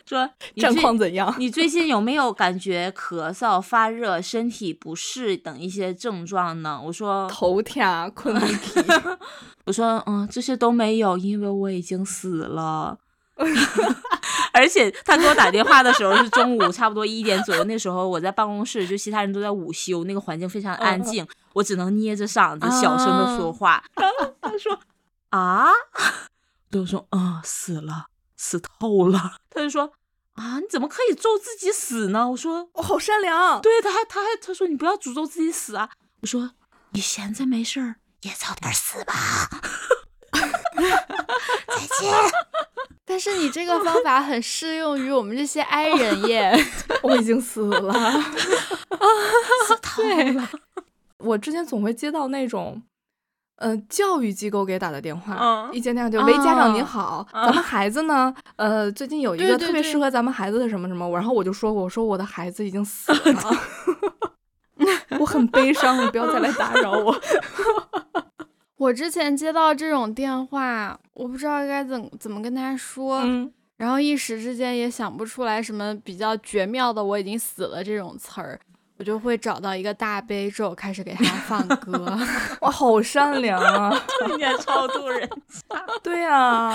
[0.04, 1.34] 说 战况怎样？
[1.38, 6.80] 你最近有没有感觉咳嗽、发热、身体不适等一些症状呢？
[6.84, 8.80] 我说头疼、困不起。
[9.64, 12.98] 我说嗯，这些都没有，因为我已经死了。
[14.52, 23.84] 而且他给我打电话的时候是中午差不多一点左右，那时候我在办公室，就其他人都在午休，那个环境非常安静，我只能捏着嗓子小声的说话。
[23.94, 24.78] 然后他说
[25.30, 25.66] 啊。
[26.68, 28.06] 就说啊，死了，
[28.36, 29.36] 死透了。
[29.48, 29.92] 他就说
[30.34, 32.28] 啊，你怎么可以咒自己死呢？
[32.30, 33.60] 我说我好善良。
[33.62, 35.88] 对，他还他还他说你不要诅咒自己死啊。
[36.20, 36.50] 我说
[36.90, 39.14] 你闲着没事儿也早点死吧。
[40.76, 42.14] 再见。
[43.04, 46.52] 但是你这个方法很适用于我们这些 i 人耶。
[47.02, 47.92] 我已经死了，
[49.66, 50.02] 死透
[50.34, 50.48] 了。
[51.18, 52.82] 我之前总会接到那种。
[53.58, 58.34] 嗯，教育机构给打的电话，一接电话就喂家长您好，咱们孩子呢？
[58.56, 63.50] 呃，最近有一个特别适合咱们孩子的什么什么，然后我就说过，我说我的孩子已经死了，
[65.18, 67.18] 我很悲伤，你不要再来打扰我。
[68.76, 73.22] 我之前接到这种电话，我不知道该怎怎么跟他说，
[73.76, 78.58] 然后一时之间也想不出来什么比较绝妙的“我已经死了”这种词儿。
[78.98, 82.18] 我就会找到一个大悲咒，开始给他放歌。
[82.62, 83.90] 哇，好善良啊！
[84.26, 85.84] 提前超度人家。
[86.02, 86.74] 对呀，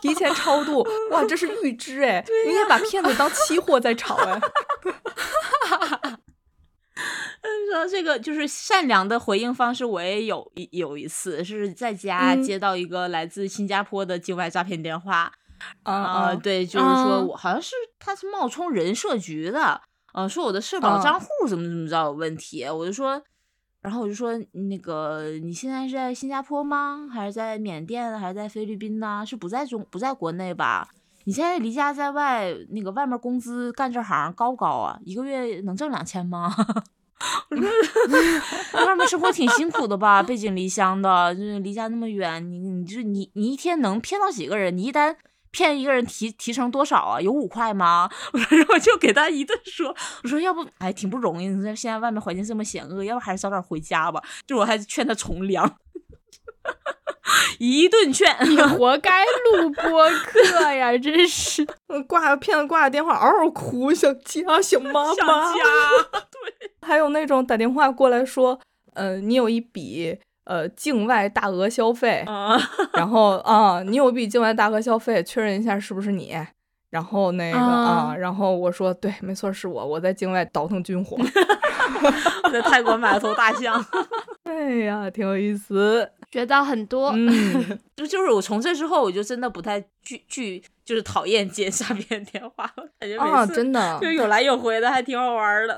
[0.00, 0.82] 提前超度。
[1.10, 2.24] 哇，这是预知哎！
[2.46, 4.40] 你也把骗子当期货在炒哎。
[7.72, 15.32] 说这个就是善良的回应方式，我也有一有一次是在家接到一个来自新加坡的境外诈骗电话。
[15.82, 19.80] 啊，对，就是说我好像是他是冒充人社局的。
[20.12, 23.22] 呃，说我的社保账户怎么怎么着有问题，我就说，
[23.82, 27.06] 然后我就说，那个你现在是在新加坡吗？
[27.12, 28.18] 还是在缅甸？
[28.18, 29.24] 还是在菲律宾呢？
[29.26, 30.88] 是不在中不在国内吧？
[31.26, 34.98] 你现在离家在外，那个外面工资干这行高不高啊？
[35.04, 36.54] 一个月能挣两千吗？
[37.50, 37.68] 我说
[38.86, 44.76] 外面生活挺辛苦的吧，背井离乡的，就是离家那么远，你你就你你一天能骗到几个人？
[44.76, 45.16] 你一单。
[45.52, 47.18] 骗一个人提提成多少啊？
[47.18, 48.10] 有五块吗？
[48.50, 49.88] 然后就给他一顿说，
[50.22, 54.22] 我说要不哎挺不容易，你说现在外面环境这么险恶，要不还是早点回家吧。
[54.46, 55.66] 就我还劝他从良，
[57.58, 60.96] 一顿劝，你活该录播客呀！
[60.98, 61.66] 真是
[62.06, 65.52] 挂骗子挂个电话嗷嗷哭，想家想妈妈，
[66.30, 68.60] 对，还有那种打电话过来说，
[68.94, 70.18] 呃，你有一笔。
[70.46, 72.24] 呃，境外大额消费，
[72.92, 76.38] 然后啊，你有一笔境外大额消费，确认一下是不是你？
[76.88, 81.18] 然后那个啊，然后我说对，没错，是我，我在境外倒腾军火，
[82.52, 83.84] 在泰国买了头大象。
[84.46, 87.10] 哎呀，挺有意思，学到很多。
[87.16, 95.76] 嗯， 就就是我从这之后，我就真的不太拒拒，就是讨厌接诈骗电话了，感觉啊，真的就有来有回的，还挺好玩的。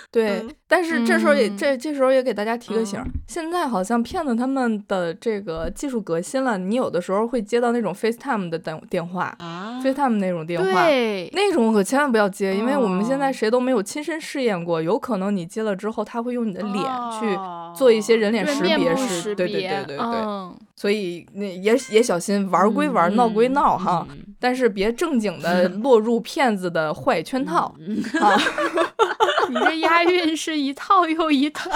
[0.10, 0.28] 对。
[0.28, 10.86] 对，但是这时候也这这时候也给大家提个醒，现在好像骗子他们的这个技术革新了，你有的时候会接到那种 FaceTime 的电电话啊，FaceTime 那种电话，
[11.32, 16.84] 那种可千万不要接，因为我们现在谁都没有亲身试验过，有可能你接了之后，他会用你的脸
[17.18, 17.38] 去
[17.74, 24.06] 做一些人脸识别是，对对对对对，所以那也也小心，玩归玩，闹归闹哈，
[24.38, 27.74] 但是别正经的落入骗子的坏圈套
[28.20, 28.36] 啊。
[29.48, 31.68] 你这押韵是一套又一套，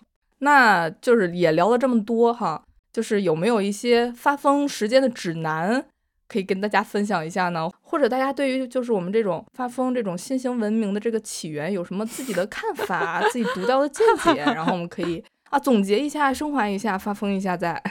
[0.40, 5.86] 那就是也聊了这么多哈，就是有没有一些发疯时间的指南
[6.28, 7.68] 可以跟大家分享一下呢？
[7.80, 14.34] 或者大家对于就是我们这种发疯这种新型文明的这个起源有什么自己的看法、 自己独到的见解？
[14.36, 17.82] 然后我们可以啊总结一下、升华一下、发疯一下再。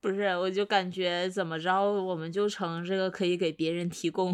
[0.00, 4.32] 不是，我就感觉怎么着，我们就成这个可以给别人提供。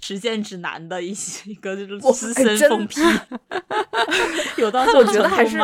[0.00, 3.00] 实践指南的一些一个这种资深疯批，
[4.58, 5.58] 有到 我觉得还是，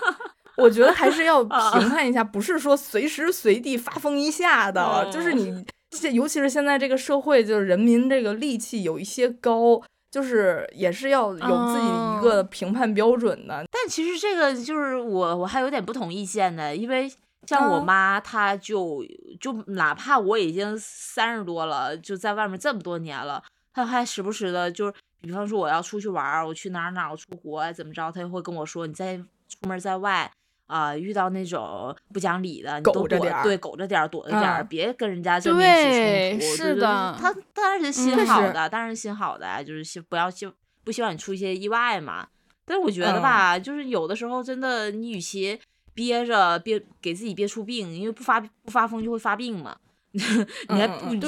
[0.56, 13.64] 我觉得还是要评判一下，不是说随时随地发疯一下的，就是你现尤其是现在这个社会，就是人民这个戾气有一些高，就是也是要有自己一个评判标准的。
[13.70, 17.10] 但其实这个就是我我还有点不同意见的，因为。
[17.46, 19.04] 像我妈，她就
[19.40, 23.40] 就哪怕我已经三十多了，就在外面这么多年了，
[23.76, 30.32] 她还时不时的，就是比方说我要出去玩，我去哪儿哪，我出国怎么着，他就会跟我说，你在出门在外
[30.66, 33.06] 啊，遇到那种不讲理的，你都躲
[33.42, 36.56] 对，苟着点儿，躲着点儿，别跟人家正面起冲突。
[36.56, 40.50] 是的，他当然是心好的，当然是心好的，就是希不要希
[40.82, 42.26] 不希望你出一些意外嘛。
[42.64, 45.60] 但是我觉得吧，就是有的时候真的，你与其。
[45.96, 49.74] 憋着憋给自己憋出病，因为不发不发疯就会发病嘛。
[50.68, 51.20] 你还不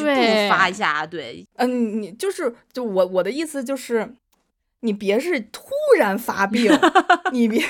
[0.49, 4.15] 发一下，对，嗯，你就是就我我的意思就是，
[4.81, 6.71] 你别是突然发病，
[7.33, 7.65] 你别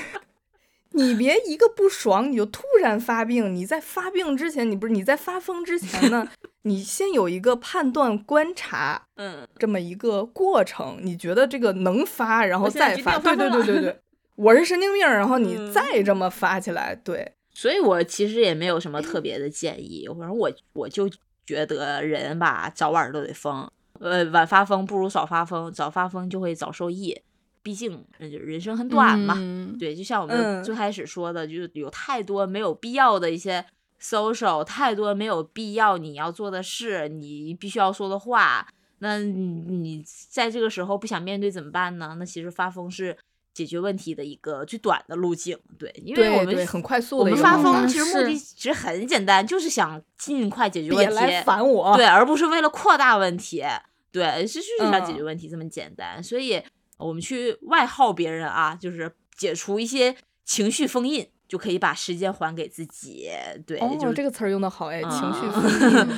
[0.92, 3.54] 你别一个不爽你就突然发病。
[3.54, 6.28] 你在发病之前，你不是你在发疯之前呢，
[6.62, 10.98] 你先有一个判断观察，嗯，这么一个过程。
[11.02, 14.00] 你觉得这个能发，然后再发，对对对对对。
[14.36, 20.06] 我是神经病，然后你再这么发起来，对，所以我其实也没有什么特别的建议。
[20.16, 21.10] 反正我我就
[21.44, 27.20] 觉得人吧，早晚都得疯，呃，晚发疯不如早发疯，早发疯就会早受益。
[27.60, 29.34] 毕竟人生很短嘛，
[29.76, 33.66] 对，就像我们最开始说的，就是有太多没有必要的一些
[34.00, 38.68] social，太多没有必要你要做的事，你必须要说的话，
[39.00, 42.14] 那你在这个时候不想面对怎么办呢？
[42.20, 43.18] 那其实发疯是。
[43.58, 47.24] 解决问题的一个最短的路径，对，因为我们很快速的。
[47.24, 51.14] 我们发疯其实目的其实很简单，就是想尽快解决问题。
[51.14, 51.96] 来烦我。
[51.96, 53.64] 对，而不是为了扩大问题。
[54.12, 56.22] 对，是就是想解决问题这么简单。
[56.22, 56.62] 所以
[56.98, 63.28] 我们去外耗别人啊，就是解除一些情绪封印，就可以把时间还给自己。
[63.66, 65.64] 对，就是这个词儿用的好哎，情绪封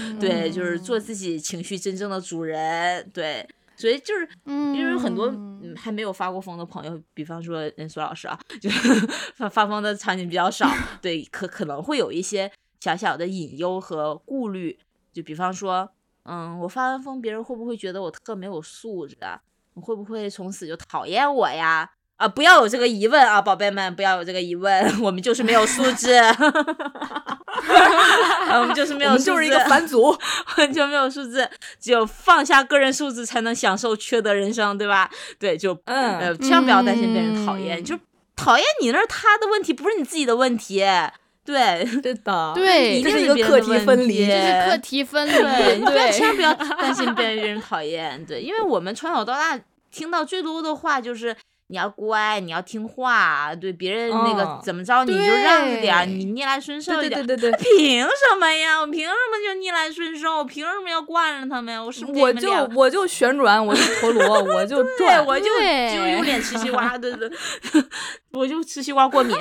[0.03, 0.19] 印。
[0.21, 3.11] 对，就是做自己情绪真正的主人。
[3.15, 3.49] 对。
[3.81, 5.33] 所以就是，因为有很多
[5.75, 8.69] 还没有发过疯的朋友，比方说苏老师啊，就
[9.35, 10.69] 发发疯的场景比较少，
[11.01, 14.79] 对，可可能会有一些小小的隐忧和顾虑，
[15.15, 15.91] 就比方说，
[16.25, 19.41] 嗯，我发完疯，别人会不会觉得我特没有素质啊？
[19.75, 21.91] 会不会从此就讨厌我呀？
[22.21, 26.13] 啊，不要有这个疑问啊，宝贝们，不要有这个疑问， 我们就是没有素质，
[28.53, 30.19] 我们就是没有素质，就是一个反祖， 我
[30.59, 31.49] 们就没有素质，
[31.81, 35.09] 只有放下个人素质，才能享受缺德人生，对吧？
[35.39, 37.99] 对，就嗯，千万不要担心被人讨厌，就
[38.37, 40.85] 讨厌你那是他的问题，不是你自己的问题，
[41.47, 45.33] 对，对的，对，这是一个课题分离，这是课题分离，
[45.87, 49.59] 对，千万不要担心被人讨厌，对，因为我们从小到大
[49.91, 51.35] 听到最多的话就是。
[51.71, 57.25] 你要乖，你要听话，对别人那个怎么着你就让着点，你逆来顺受一点。
[57.25, 58.81] 对对对对凭什么呀？
[58.81, 60.39] 我凭什么就逆来顺受？
[60.39, 61.81] 我凭什么要惯着他们呀？
[61.81, 67.31] 我是我就我就旋转，我就陀螺，我就转，我就就有脸吃西瓜，对对，
[68.33, 69.37] 我就吃西瓜过敏。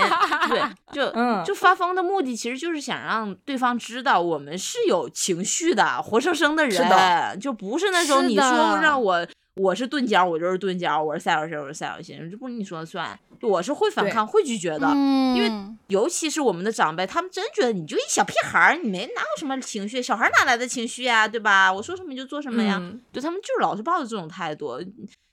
[0.47, 0.61] 对，
[0.93, 1.11] 就
[1.43, 9.25] 就发疯的目的其实就是想让对方知道我们是有情绪的，活生生的人，就不是那种你说让我。
[9.60, 13.20] 我是钝角，我就是钝角；我是赛小心，我是赛小心，这不是你说了算。
[13.41, 14.88] 我是会反抗、会拒绝的，
[15.36, 15.51] 因为
[15.88, 21.72] 尤其是我们的长辈，他们真觉得你就一小屁孩儿，你没哪有什么情绪，小孩哪来的情绪呀，对吧？
[21.72, 22.82] 我说什么你就做什么呀，
[23.12, 24.82] 对他们就是老是抱着这种态度。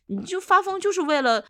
[0.06, 1.44] 你就发疯就是为了，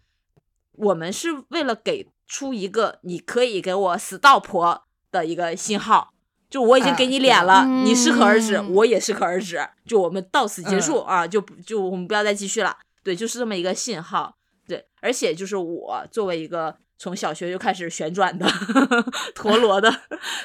[0.72, 6.12] 我们是为了给出一个你可以给我 stop 的一个信号，
[6.48, 12.76] 就我已经给你脸了，你适可而止，我也适可而止，就我们到此结束啊，就就我们不要再继续了。
[13.02, 14.36] 对，就是这么一个信号。
[14.66, 18.46] 对，而且就是我作为一个从小学就开始旋转的
[19.34, 19.92] 陀螺的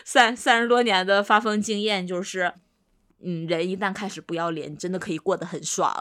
[0.05, 2.53] 三三十多年的发疯经验，就是。
[3.23, 5.93] 嗯，人一旦开始不要脸，真的可以过得很爽。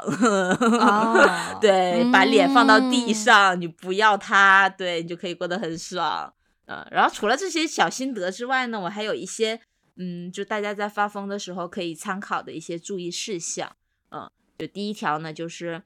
[1.61, 6.33] 对，把脸放到地上，你不要它，对你就可以过得很爽。
[6.65, 9.61] 嗯，然后除了这些小心得之外呢，我还有一些，
[10.03, 13.77] 嗯，就大家在发疯的时候可以参考的一些注意事项。
[14.11, 14.29] 嗯，
[14.59, 15.83] 就第一条呢，就是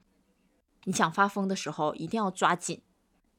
[0.85, 2.81] 你想发疯的时候，一定要抓紧，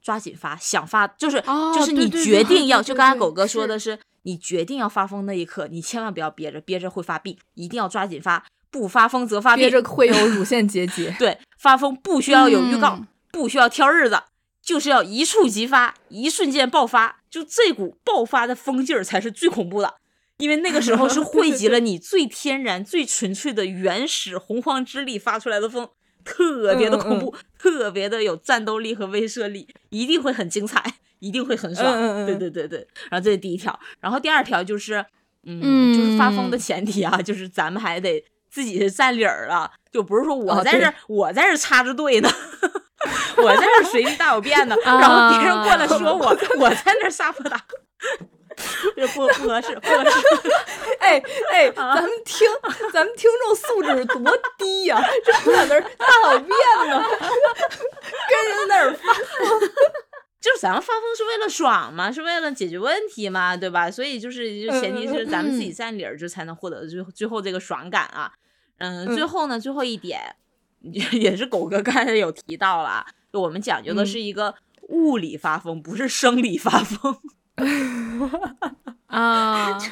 [0.02, 1.42] 抓紧发，想发就是
[1.74, 3.98] 就是你决定要，就刚才狗哥说的是。
[4.26, 8.44] 你决定要发疯那一刻，你千万不要憋着，憋着会发病，一定要抓紧发。
[8.72, 11.14] 不发疯则发病，憋着会有 乳腺结节。
[11.16, 14.24] 对，发疯不需要有预告，不需要挑日子，
[14.60, 17.20] 就是要一触即发，一瞬间爆发。
[17.30, 19.94] 就这股爆发的疯劲儿才是最恐怖的，
[20.38, 25.88] 因为那个时候是汇集了 你最天然、最纯粹的原始洪荒之力发出来的风，
[26.24, 30.94] 特别的恐怖，特别的有战斗力和威慑力，一定会很精彩。
[31.20, 32.86] 一定会很爽，对对对对。
[33.10, 35.02] 然后这是第一条，然后第二条就是，
[35.46, 42.28] 嗯，就是发疯的前提啊，就是咱们还得自己是占理儿啊，就不是说我在这我在这插着队呢，
[43.38, 47.64] 我在这随地大小便呢， 然后别人过来说我我在那撒泼打，
[48.96, 50.18] 这不不合适，不合适。
[51.00, 52.48] 哎哎，咱们听
[52.92, 55.00] 咱们听众素质多低呀，
[55.44, 56.48] 正在那大小便
[56.88, 57.04] 呢，
[58.28, 59.60] 跟人那儿发疯。
[60.40, 63.90] 就是咱们发疯是为了爽嘛，是为了解决问题嘛，对吧？
[63.90, 68.32] 所以就是就前提是咱们自己占理儿，就才能获得最最后这个爽感啊。
[68.78, 70.36] 嗯，最后呢，最后一点
[70.82, 74.54] 也是狗哥刚才有提到了，就我们讲究的是一个
[74.88, 77.18] 物理发疯，不是生理发疯
[79.06, 79.88] 啊， 就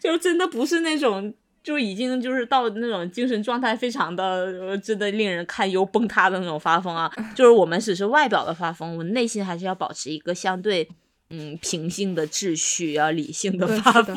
[0.00, 1.32] 就真的不是那种。
[1.64, 7.08] 就已经就是到那种精神状态非常的真的令人堪忧崩塌的那种发疯啊！
[7.36, 10.88] 就是我们只是外表的发疯，我内心还是要保持一个相对
[11.30, 14.16] 嗯平静的秩序啊，理性的发疯。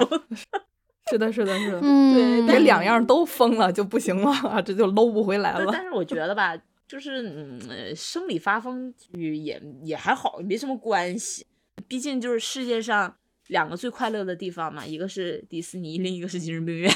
[1.12, 5.70] 是的，是的，是的，对，这两样都疯了就不行了，这就搂不回来了。
[5.72, 11.46] 但是我觉得吧，就是嗯，生理发疯也也还好，没什么关系。
[11.88, 13.16] 毕竟就是世界上
[13.48, 16.92] 两个最快乐的地方嘛，一个是迪士尼，另一个是精神病院。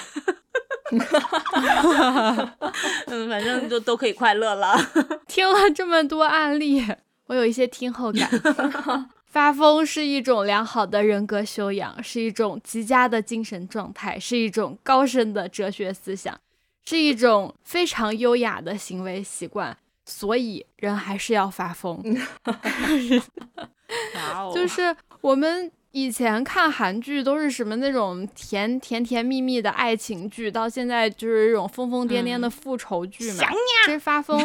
[3.06, 4.76] 嗯，反正就都可以快乐了。
[5.28, 6.84] 听了这么多案例，
[7.28, 8.28] 我有一些听后感。
[9.28, 16.42] 发疯是一种良好的人格修养，是一种极佳的精神状态，是一种高深的哲学思想，
[16.86, 19.78] 是一种非常优雅的行为习惯。
[20.06, 22.04] 所以，人还是要发疯。
[24.56, 25.72] 就是我们。
[25.92, 33.44] 以前看韩剧都是什么那种甜甜甜蜜蜜的爱情剧，到现在就是这种疯疯癫癫的复仇剧嘛。
[33.86, 34.40] 其实发疯，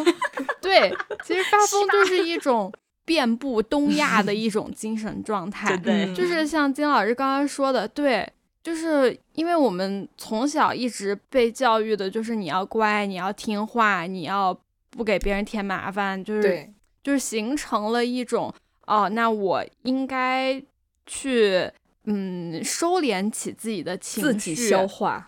[0.59, 0.91] 对，
[1.23, 2.73] 其实发 疯就是一种
[3.05, 5.77] 遍布东亚的一 种精神状态。
[5.77, 8.27] 对，就是像金老师刚刚说的，对，
[8.63, 14.57] 就是因为我们从小一直被教育的就是你要乖，你要听话，你要
[14.89, 16.67] 不给别人添麻烦，就是
[17.03, 18.51] 就是形成了一种
[18.87, 20.59] 哦，那我应该。
[21.05, 21.71] 去，
[22.05, 25.27] 嗯，收敛起自己的情绪，自己消化。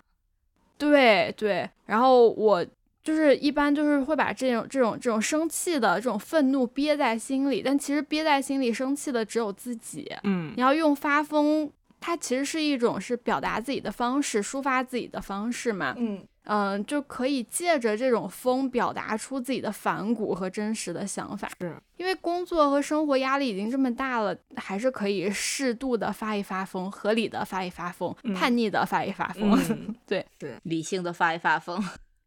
[0.76, 2.64] 对对，然后我
[3.02, 10.08] 就是一般就是会把这种这种这种生气的这种愤怒憋在心里，但其实憋在心里生气的只有自己。
[10.24, 15.94] 嗯，你要用发疯，它其实是一种是表达自己的方式，抒发自己的方式嘛。
[15.96, 16.24] 嗯。
[16.48, 21.48] 嗯，就可以借着这种风表达出自己的反骨和真实的想法。
[21.60, 29.94] 是因为工作和生活压力已经这么大了，还是可以适度的发一发疯，合理的 发一发疯，叛逆的发一发疯。
[30.06, 31.78] 对，是理性的发一发疯。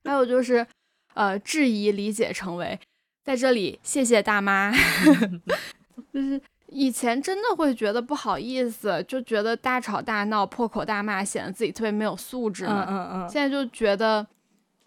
[0.03, 0.65] 还有就是，
[1.15, 2.79] 呃，质疑理解成为，
[3.23, 4.71] 在这里谢谢大妈
[6.13, 6.41] 就是。
[6.73, 12.85] 以前真的会觉得不好意思，就觉得大吵大闹、破口大骂显得自己特别没有素质嘛。
[12.89, 13.30] 嗯嗯嗯。
[13.30, 14.26] 现在就觉得，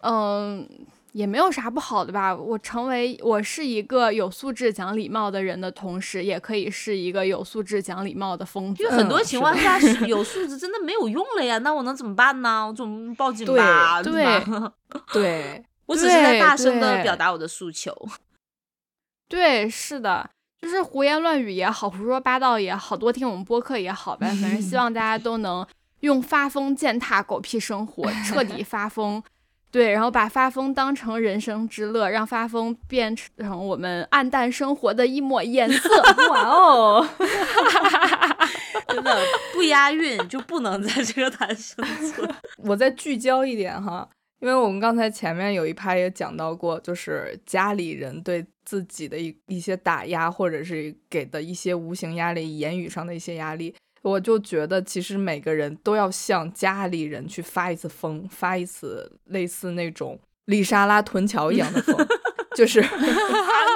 [0.02, 0.66] 嗯，
[1.12, 2.34] 也没有啥不好的吧。
[2.34, 8.82] 我成为我是一个有素质、讲礼貌的人的同时，也可以是一个有素质、讲礼貌的疯子。
[8.82, 9.78] 就很多情况下，
[10.08, 11.58] 有素质真的没有用了呀。
[11.58, 12.66] 那我能怎么办呢？
[12.66, 14.02] 我总报警吧？
[14.02, 14.72] 对对
[15.12, 17.94] 对， 我只是在大声的表达我的诉求。
[19.28, 20.30] 对，是的。
[20.64, 24.26] 就是胡言乱语也好，胡说八道也好，多听我们播客也好呗。
[24.40, 25.66] 反正希望大家都能
[26.00, 29.22] 用发疯践踏狗屁生活，彻底发疯，
[29.70, 36.02] 对，然后把发疯当成人生之乐，让发疯变成我们暗淡生活的一抹颜色。
[36.32, 37.08] 哇哦，
[38.88, 39.18] 真的
[39.52, 42.28] 不押韵就不能在这个台生存。
[42.56, 44.08] 我再聚焦一点哈，
[44.44, 53.74] 因为我们刚才前面有一趴也讲到过，就是家里人对自己的一一些打压，或者是给的一些无形压力、言语上的一些压力。
[54.02, 61.96] 我就觉得，其实每个人都要向家里人去发一次疯，发一次类似那种丽莎拉屯桥一样的疯，
[62.54, 62.84] 就是，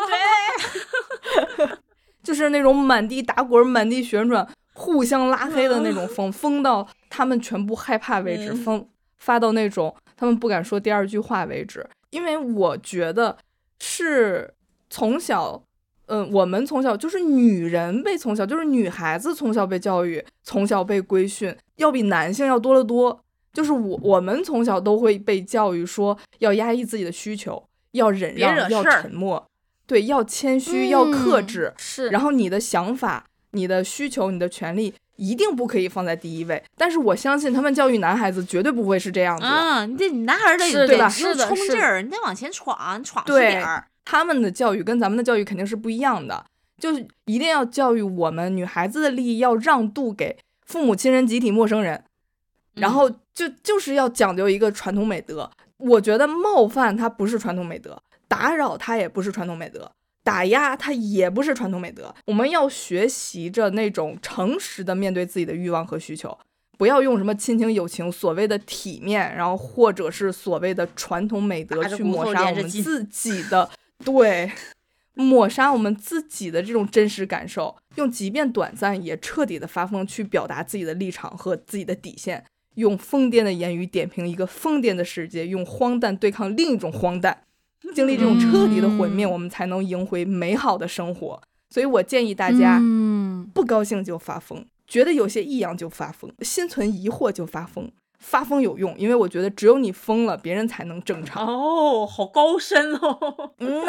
[2.22, 8.86] 就是那种满地打滚、满地旋转、互相拉黑的那种疯，疯到他们全部害怕为止，疯
[9.16, 11.88] 发到那种他们不敢说第二句话为止。
[12.10, 13.38] 因为我觉得
[13.80, 14.52] 是
[14.90, 15.62] 从小。
[16.10, 23.20] 嗯，我们从小就是女人被从小就是女孩子从小被教育，从小被规训，要比男性要多得多。
[23.52, 29.46] 就是我我们从小都会被教育说要压抑自己的需求，要忍让，要沉默，
[29.86, 31.74] 对，要谦虚，要克制。
[31.76, 32.08] 是。
[32.08, 36.60] 然后你的想法、你的需求、你的权利一定不可以放在第一位。
[36.76, 39.44] 但是我相信他们教育男孩子绝对不会是这样子。
[39.44, 41.08] 嗯，你这男孩得对吧？
[41.08, 43.86] 是冲劲儿，你得往前闯，闯出点儿。
[44.04, 46.42] 他们的教育跟咱们的教育肯定是不一样的，
[46.78, 52.02] 就是一定要教育我们女孩子的利益要让渡给父母亲人、集体陌生人，
[52.76, 55.50] 然后就就是要讲究一个传统美德。
[55.76, 59.90] 我觉得冒犯它不是传统美德，打扰它也不是传统美德，
[60.28, 62.14] 打压它也不是传统美德。
[62.26, 66.38] 我们要学习着那种诚实的面对自己的欲望和需求，
[66.76, 73.70] 不要用什么亲情、友情、所谓的体面，然后或者是所谓的传统美德去抹杀我们自己的。
[74.04, 74.52] 对，
[75.14, 82.44] 抹杀我们自己的这种真实感受，用即便短暂也彻底的发疯去表达自己的立场和自己的底线，
[82.74, 87.44] 用疯癫的言语点评一个疯癫的世界，用荒诞对抗另一种荒诞，
[87.94, 91.40] 经历这种彻底的毁灭，我们才能赢回美好的生活。
[91.70, 97.90] 所以我建议大家，嗯不高兴就发疯，觉得有些异样就发疯，心存疑惑就发疯。
[98.18, 101.46] 发疯有用，因为我觉得只有你疯了，别人才能正常。
[101.46, 103.52] 哦，好高深哦。
[103.58, 103.84] 嗯，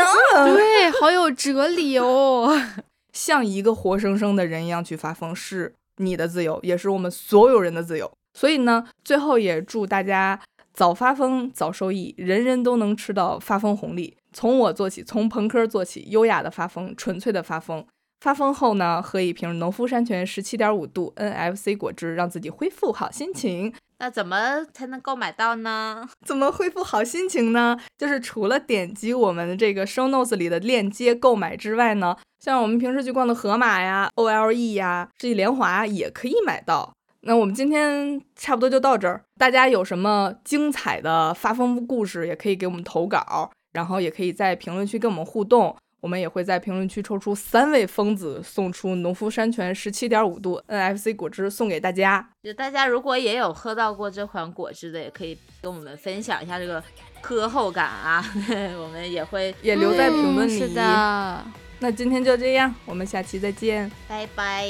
[0.55, 2.55] 对，好有哲理哦。
[3.11, 8.09] 像一个活生生的人一样去发疯，是你的自由，也是我们所有人的自由。
[8.37, 10.39] 所以呢，最后也祝大家
[10.79, 14.15] 早发疯早收益，人人都能吃到发疯红利。
[14.31, 17.85] 从我做起，从朋克做起，优雅的发疯，纯粹的发疯。
[18.21, 23.73] 发疯后呢，喝一瓶农夫山泉十七点五度 NFC 果汁，让自己恢复好心情。
[23.97, 26.07] 那怎么才能购买到呢？
[26.25, 27.77] 怎么恢复好心情呢？
[27.97, 36.93] 就是除了点击我们的这个 show notes 里的链接购买之外呢，像我们平时去逛的盒马呀、OLE 呀、世纪联华也可以买到。
[37.21, 45.75] 那我们今天差不多就到这儿，大家有什么精彩的发疯故事，也可以给我们投稿，然后也可以在评论区跟我们互动。
[46.01, 52.25] 我们也会在评论区抽出三位疯子，送出农夫山泉十七点五度 NFC 果汁送给大家。
[52.41, 56.81] 就大家如果也有喝到过这款果汁的，也可以跟我们分享一下这个
[57.19, 58.23] 喝后感啊，
[58.81, 60.57] 我们也会也留在评论里。
[60.57, 61.43] 是的，
[61.79, 64.69] 那今天就这样，我们下期再见，拜拜，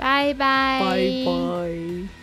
[0.00, 0.84] バイバイ。
[0.84, 2.20] バイバイ。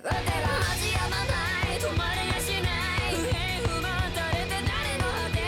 [0.02, 5.46] てわから始やまない止まれやしない不平不満垂れて誰の果て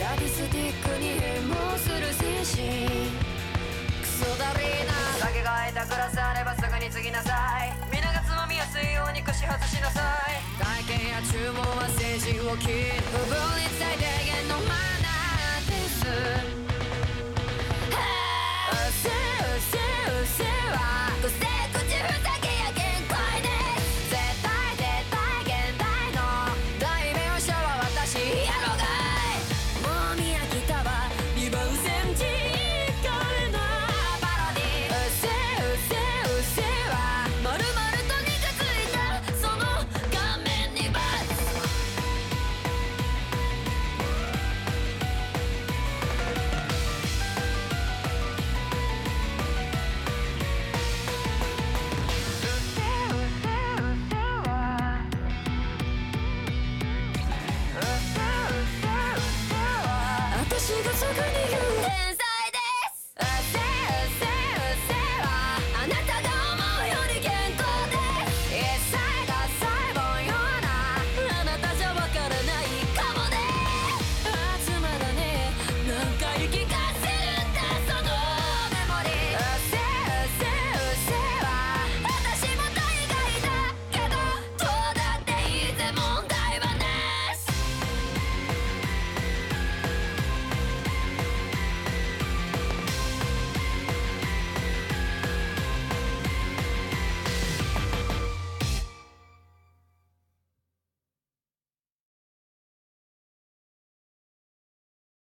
[0.00, 2.24] サディスティックに変貌する精
[2.56, 3.12] 神
[4.00, 7.76] クソだりーな酒が空いたグラスあればすぐに継ぎなさい。
[7.92, 10.00] 皆がつまみやすいように串外しなさ
[10.32, 10.40] い。
[10.88, 13.02] 体験や注文は政治を切る。
[13.12, 14.72] 不分に最低限のマ
[15.04, 15.76] ナーで
[16.62, 16.65] す。